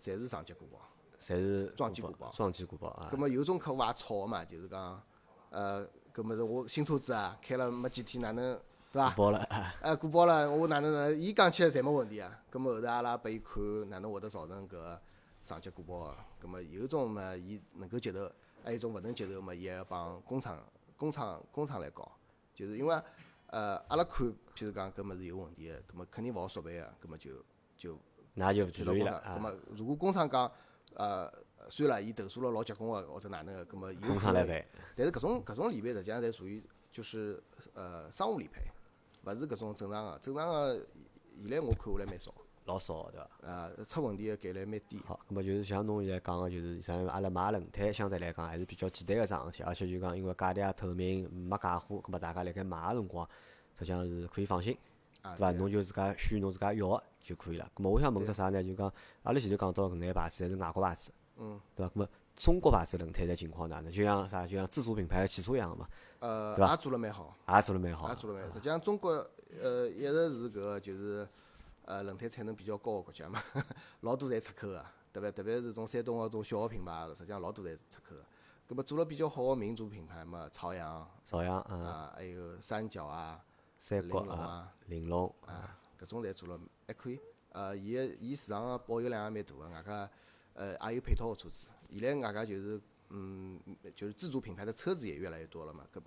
[0.03, 0.78] 侪是上级鼓包。
[1.18, 3.16] 侪是撞机鼓鼓包装机鼓包啊葛。
[3.16, 5.03] 末有种客户也吵个嘛，就是讲，
[5.51, 8.61] 呃，搿物事我新车子啊，开了没几天，哪能
[8.93, 9.22] 对伐鼓？
[9.22, 11.12] 包了，啊哎，鼓包了，我哪能呢？
[11.14, 12.39] 伊讲起来侪没问题啊。
[12.51, 14.99] 葛末后头阿拉拨伊看哪能会得造成搿
[15.43, 16.16] 上级鼓包个。
[16.41, 18.30] 葛末有种嘛，伊能够接受，
[18.62, 20.62] 还有一种勿能接受嘛，伊还要帮工厂、
[20.97, 22.11] 工厂、工厂来搞。
[22.55, 23.03] 就是因为
[23.49, 24.26] 呃，阿拉看，
[24.57, 27.44] 譬如讲搿物事有问题个，搿么肯定勿好索赔个，搿么就
[27.76, 27.99] 就
[28.34, 28.99] 那就去到工厂。
[28.99, 29.34] 注意了啊。
[29.34, 30.51] 葛末如果工厂讲
[30.94, 31.30] 呃，
[31.68, 34.66] 算了，伊投诉了老结棍个，或者哪能个，搿么有可能工厂来赔，
[34.97, 37.42] 但是搿种搿种理赔实际上侪属于就是
[37.74, 38.62] 呃商务理赔，
[39.24, 40.18] 勿是搿种正常个。
[40.20, 40.86] 正常个
[41.42, 42.34] 现在我看下来蛮少，
[42.67, 43.49] 老少个对伐？
[43.49, 45.01] 啊，出问题个概率蛮低。
[45.07, 53.27] 好，那么就是像侬现在讲个，就是像阿拉买轮胎相对来讲还是比较简单个桩事体，而且就讲因为价钿也透明，没假货，咁么大家辣盖买个辰光，
[53.79, 54.77] 实际上是可以放心，
[55.23, 55.53] 啊，对伐？
[55.53, 57.71] 侬就自家选侬自家要个就可以了。
[57.75, 58.62] 咁么我想问只啥呢？
[58.62, 58.93] 就讲
[59.23, 61.93] 阿拉前头讲到搿眼牌子侪是外国牌子，嗯，对伐？
[61.95, 63.91] 咁么中国牌子轮胎的情况哪能？
[63.93, 65.89] 就像啥，就像自主品牌的汽车一样个嘛，
[66.19, 68.14] 呃，对吧也做了蛮好，也做了蛮好也。
[68.17, 68.55] 做了蛮好。
[68.55, 69.11] 实际上，中国
[69.62, 71.27] 呃一直是搿个就是
[71.87, 73.43] 呃轮胎产能比较高个国家嘛，
[74.03, 78.24] 老多侪出口个，特别特别是从山东个种小个品牌，实际上老多侪出口个。
[78.68, 83.41] 搿么做了比较好个民族品牌嘛，朝阳朝阳啊，啊，还有三角啊、
[83.78, 87.18] 三玲珑角啊，啊玲珑啊，搿种侪做了还可以。
[87.53, 90.11] 呃，伊个伊市场个保有量也蛮大个，外加
[90.55, 91.66] 呃也有配套个车子。
[91.91, 92.80] 现在外加就是
[93.11, 93.61] 嗯，
[93.95, 96.01] 就是自主品牌的车子也越来越多了嘛，搿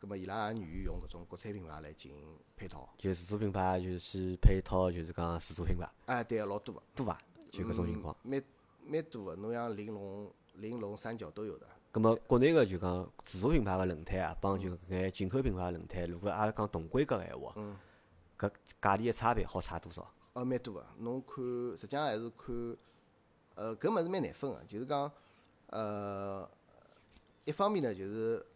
[0.00, 2.88] 搿么伊拉也愿意用搿种国产品牌来进行配套。
[2.96, 7.18] 就自主品牌就是去配套，就是讲自主品牌哎，对个，老多个，多伐？
[7.50, 8.16] 就搿种情况。
[8.24, 8.42] 嗯蛮
[8.86, 9.36] 蛮多个。
[9.36, 11.66] 侬像玲珑、玲珑、三角都有的。
[11.92, 17.76] 咁么国内个就讲自主品牌个轮胎啊，帮就搿眼进口品牌个轮胎，如果阿拉讲同规格个闲话，嗯
[18.38, 20.10] 搿价钿个差别好差多少？
[20.32, 20.86] 哦，蛮多个。
[20.98, 21.44] 侬看，
[21.76, 22.76] 实际上还是看，
[23.56, 25.10] 呃，搿物事蛮难分个，就是讲，
[25.66, 26.48] 呃，
[27.44, 28.46] 一方面呢，就是呃，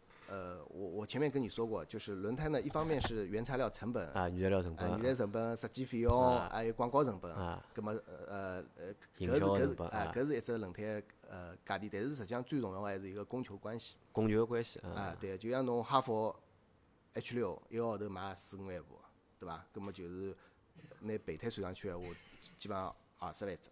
[1.06, 13.96] 前面跟你说过，就是轮胎呢，一方面是原材料成本，啊，原材料成本，原材料成本、设计费用，啊还有广告成本，啊，葛么呃呃，营搿是搿是哎啊，搿是一只轮胎呃价钿，但是实际上最重要个还是一个供求关系。
[14.12, 16.34] 供求个关系啊，啊，对，就像侬哈弗
[17.14, 18.98] H 六一个号头卖四五万部，
[19.38, 19.64] 对伐？
[19.74, 20.36] 搿么就是
[21.00, 22.06] 拿备胎算上去闲话，
[22.56, 23.70] 基本上二十来只，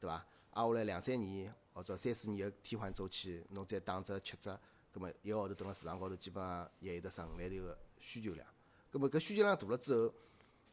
[0.00, 0.24] 对伐？
[0.52, 4.58] 挨下来两三年或者三四年个替换周期，侬再打只七折，
[4.92, 8.46] 葛末一个号头蹲辣市场高头，基本上也有得十五万头个需求量。
[8.90, 10.14] 葛末搿需求量大了之后，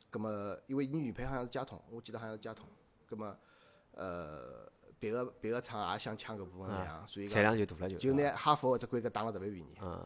[0.10, 2.68] 葛末因为你原配好像是佳通，我记得好像是佳通，
[3.08, 3.36] 葛末
[3.94, 7.98] 呃别个别个厂也想抢搿部分量，所以产量就大了就。
[7.98, 9.78] 就拿哈佛搿只规格打了特别便宜。
[9.82, 10.06] 嗯，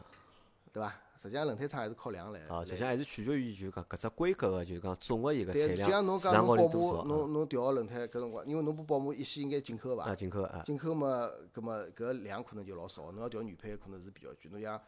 [0.74, 0.92] 对伐？
[1.16, 2.40] 实际上轮胎厂还是靠量来。
[2.48, 10.08] 哦，实际来上还是取决于就讲搿只规格个，就讲总个一个产对，就量像侬讲侬宝马，侬侬调个轮胎搿辰光，因为侬部宝马一系应该进口个啊？
[10.08, 10.14] 伐？
[10.16, 14.50] 进口啊，进口嘛，搿么搿量可能就老少，侬要调原配可能是比较贵。
[14.50, 14.78] 侬像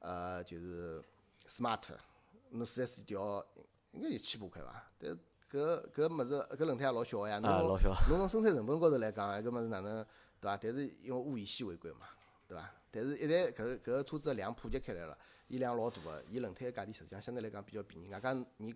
[0.00, 1.00] 呃就是
[1.48, 1.80] smart，
[2.50, 3.46] 侬四 S 店调
[3.92, 4.84] 应该有千把块伐？
[4.98, 5.10] 但
[5.50, 10.04] 搿搿物事搿轮胎也老小个呀，啊老小侬从生产成本高头来讲，搿物事哪能
[10.40, 10.58] 对伐？
[10.60, 12.00] 但是因为物以稀为贵嘛，
[12.48, 12.68] 对伐？
[12.90, 15.16] 但是一旦搿个搿个车子个量普及开来了，
[15.48, 18.74] 伊量老大个，伊轮胎个价钿实际上相对来讲比较便宜，外加你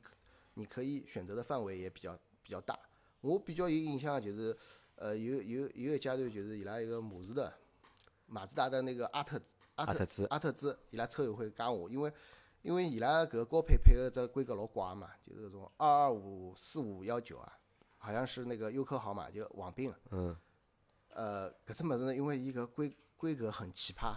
[0.54, 2.78] 你可以选择的范围也比较比较大。
[3.20, 4.56] 我比较有印象的就是，
[4.96, 7.52] 呃，有有有一阶段就是伊拉一个马自达，
[8.26, 9.40] 马自达的那个阿特
[9.76, 12.12] 阿特阿特兹阿特兹，伊拉车友会加我，因为
[12.62, 17.58] 因为伊拉搿个高配配个只规格老怪嘛，就是搿种二二五四五幺九啊，
[17.96, 19.98] 好像是那个优客号嘛，就网并的。
[20.10, 20.36] 嗯，
[21.08, 24.16] 呃，搿只物事呢，因为伊搿规规格很奇葩，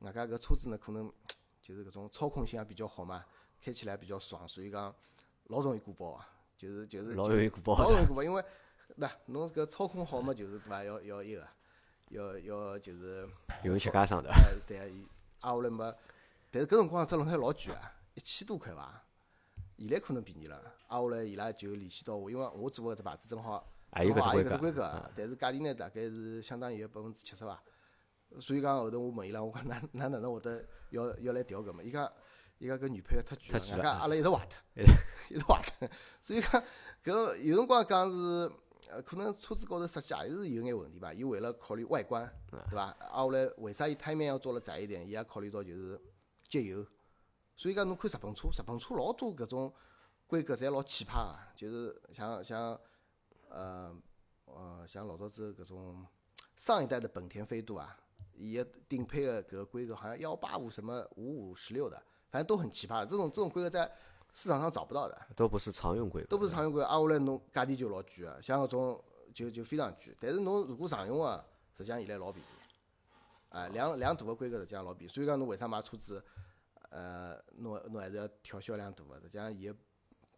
[0.00, 1.12] 外加搿车子呢可能
[1.62, 3.24] 就是搿种操控性也比较好嘛，
[3.60, 4.94] 开起来比较爽，所以讲
[5.44, 6.28] 老容易过包啊，
[6.58, 8.44] 就是就是老容易过包老容易过包，因为
[8.96, 10.82] 那侬搿操控好嘛，就是对伐？
[10.82, 11.48] 要要一个，
[12.10, 13.28] 要要就是
[13.62, 15.06] 有人吃家上的，哎，对啊，伊
[15.40, 15.94] 挨下来嘛，
[16.50, 19.04] 但是搿辰光只轮胎老贵啊，一千多块伐？
[19.78, 20.56] 现在可能便宜了，
[20.88, 23.66] 挨下来伊拉就联系到我，因为我做个只牌子正好
[23.96, 27.62] 也有搿只规格搿只规格，但是价钿呢大概是相当于百分之七十伐。
[28.40, 31.82] 所以讲后头我问伊拉，我讲哪哪哪能会得要要来调搿么？
[31.82, 32.10] 伊讲
[32.58, 34.82] 伊讲搿女配太贵了，太贵了外加阿拉一直坏脱，
[35.30, 35.88] 一直坏脱。
[36.20, 36.62] 所以讲
[37.04, 38.52] 搿有辰光讲是。
[38.90, 41.14] 呃，可能车子高头设计也是有眼问题吧。
[41.14, 42.90] 伊为了考虑外观，对伐？
[42.98, 45.06] 挨下来为啥伊胎面要做了窄一点？
[45.06, 45.98] 伊也考虑到就是
[46.50, 46.84] 节油。
[47.56, 49.72] 所以讲，侬看日本车，日本车老多搿种
[50.26, 52.78] 规格侪老奇葩个，就是像像
[53.48, 53.96] 呃
[54.44, 56.06] 呃像老早子搿种
[56.56, 57.96] 上一代的本田飞度啊，
[58.34, 61.96] 伊个顶配个搿个规格好像幺八五什么五五十六的，
[62.30, 63.04] 反正都很奇葩。
[63.04, 63.90] 这种这种规格在
[64.32, 65.26] 市场上找不到的。
[65.36, 69.04] 都不是常用规格，都不是常用规格，挨下来侬价钿就老贵个，像搿种
[69.34, 70.16] 就就非常贵。
[70.20, 71.44] 但是侬如果常用个，
[71.76, 72.48] 实际上现在老便宜。
[73.50, 75.12] 啊，量量大个规格实际上老便宜。
[75.12, 76.24] 所以讲侬为啥买车子，
[76.88, 79.20] 呃，侬侬还是要挑销量大个。
[79.20, 79.76] 实际上伊个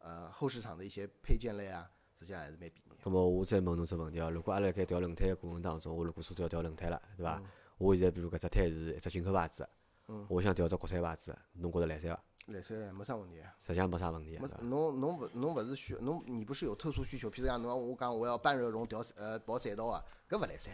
[0.00, 1.88] 呃后市场的一些配件类啊，
[2.18, 2.96] 实际上还是蛮便宜的。
[3.04, 7.40] 咁么我再问侬只问题哦，如果阿拉辣盖调轮胎个过程当中，我如果车子要调轮胎了，对伐？
[7.78, 9.68] 我现在比如搿只胎是一只进口牌子，
[10.08, 12.22] 嗯我想调只国产牌子，侬觉着来三伐？
[12.46, 13.54] 来三没啥问题啊。
[13.58, 14.68] 实际上没啥问题啊，没？
[14.68, 20.72] 侬侬勿侬勿是需侬你不是有特殊需求，譬如讲侬我讲我要半热熔调呃跑赛道啊，搿勿来三，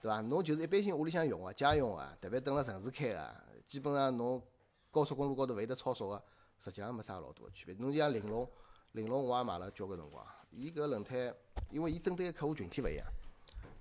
[0.00, 0.20] 对伐？
[0.20, 3.34] 侬就是一般性屋里向用个家用个，特别蹲辣城市开个，
[3.66, 4.42] 基本上侬
[4.90, 6.22] 高速公路高头勿会得超速个，
[6.58, 7.74] 实际上没啥老大个区别。
[7.76, 8.48] 侬就像玲珑，
[8.92, 11.34] 玲珑我也买了交关辰光，伊搿轮胎，
[11.70, 13.06] 因为伊针对个客户群体勿一样，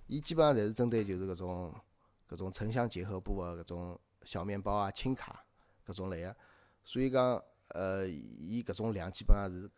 [0.08, 1.76] 伊基本上侪是针对就是搿种
[2.30, 5.44] 搿种城乡结合部个搿种小面包啊、轻卡
[5.86, 6.36] 搿种类个，
[6.84, 9.70] 所以讲呃，伊搿种量基本上是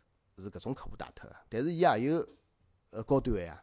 [0.42, 2.26] 是搿种客户打脱个，但是伊也有
[2.90, 3.62] 呃高端个呀，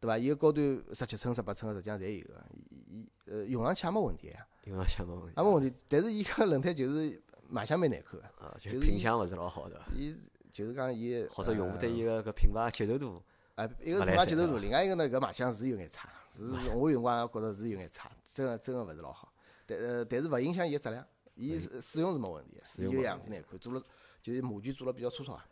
[0.00, 0.18] 对伐？
[0.18, 5.34] 伊个高端十七寸、十八寸个实际上侪有个，伊伊呃用上去也没问题啊，用上去也没问题。
[5.36, 5.76] 也没问题。
[5.88, 9.84] 但是伊个轮胎就是卖相蛮难看个，啊，就就是品相勿是老好，对伐？
[9.94, 10.16] 伊
[10.52, 13.22] 就是讲伊或者用户对呃伊个搿品牌接受度，
[13.54, 19.32] 啊，一个品牌接受度，另外一个呢，搿卖相是有眼差，是我用光觉着是有眼差，真个真个勿是老好。
[19.66, 23.82] 但呃，但是勿影响伊个质量，伊使使用是没问题使用没样子难看，做了
[24.22, 25.46] 就是模具做了比较粗糙啊。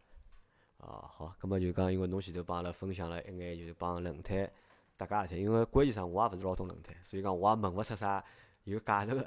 [0.78, 4.50] 啊，好，葛么就讲，因为侬前头帮阿拉分享了一眼，就是帮轮胎
[4.96, 8.24] 搭界事体，因为关键上我也勿是老懂轮胎，所以讲我也问勿出啥
[8.64, 9.26] 有价值个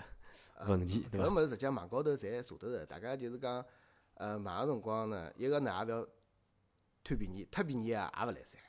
[0.67, 1.27] 问题，对伐？
[1.27, 3.63] 搿物事实际上网高头侪查得着，大家就是讲，
[4.15, 6.07] 呃，买个辰光呢，一个呢也勿要
[7.03, 8.59] 贪便宜，太便宜啊也勿来三，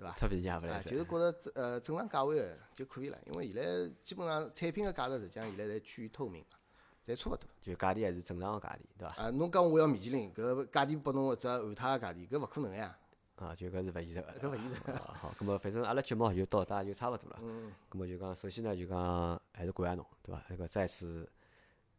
[0.00, 0.14] 对伐？
[0.16, 6.56] 特别也勿来就是觉着正呃正常价位个就可以了，因为现在基本上产品个价值实际上现在侪趋于透明嘛，
[7.04, 7.46] 侪差勿多。
[7.60, 9.14] 就价钿还是正常个价钿，对伐？
[9.16, 12.96] 啊，侬讲我要米其林，搿价钿拨侬一只韩泰个价钿，搿勿可能呀，
[13.36, 14.32] 啊，就搿是勿现实个。
[14.40, 14.90] 搿勿现实。
[14.92, 17.38] 啊， 好，葛末反正阿拉节目就到搭就差勿多了。
[17.42, 20.42] 嗯，葛末就讲，首先呢，就讲还是感谢侬，对伐？
[20.48, 21.28] 那个再次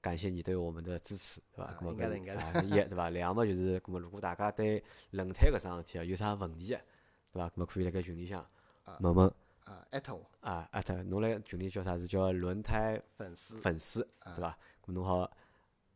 [0.02, 1.78] 感谢你对我们的支持，对伐啊？
[1.80, 3.10] 葛末搿应该的应该一对伐？
[3.12, 6.82] 两么就是，葛末如果大家对轮胎搿桩事体啊有啥问题个，
[7.32, 7.48] 对伐？
[7.50, 8.46] 葛末可以辣盖群里向
[9.00, 9.28] 问问
[9.66, 11.98] 啊，艾特我啊，艾特侬辣群里叫啥？
[11.98, 14.58] 是叫轮胎粉丝，粉丝，对伐？
[14.86, 15.30] 咁侬好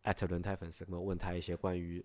[0.04, 2.04] 艾特轮胎粉丝，咾么问他一些关于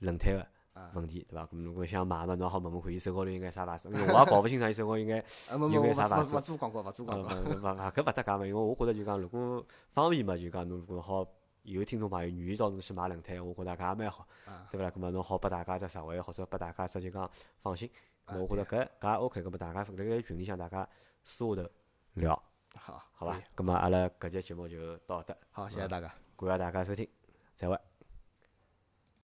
[0.00, 0.46] 轮胎个
[0.94, 1.46] 问题，对伐？
[1.46, 5.18] 咁如果想买嘛，侬好问问看伊手高头应该啥牌子，因为我也搞勿清爽伊手高应该
[5.50, 7.34] 啊，没没，有眼啥牌子勿勿做广告，勿做呃广告。
[7.40, 11.26] 勿勿勿搿勿搭界嘛，因为我觉着就讲，如果方便嘛，就讲侬如果好
[11.62, 14.90] 有听众朋友愿意到侬去买轮胎，我觉着搿也蛮好，啊对勿啦？
[14.90, 17.30] 咁么侬好拨大家只实惠，或者拨大家只就讲
[17.62, 17.90] 放心，
[18.38, 20.88] 我觉着搿搿也 OK，搿么大家辣盖群里向大家
[21.24, 21.68] 私下头
[22.14, 22.42] 聊，
[22.74, 23.42] 好，好伐可以？
[23.56, 26.12] 咁么阿拉搿节节目就到这，好，谢谢大家。
[26.36, 27.08] 感谢大家收听，
[27.54, 27.89] 再会。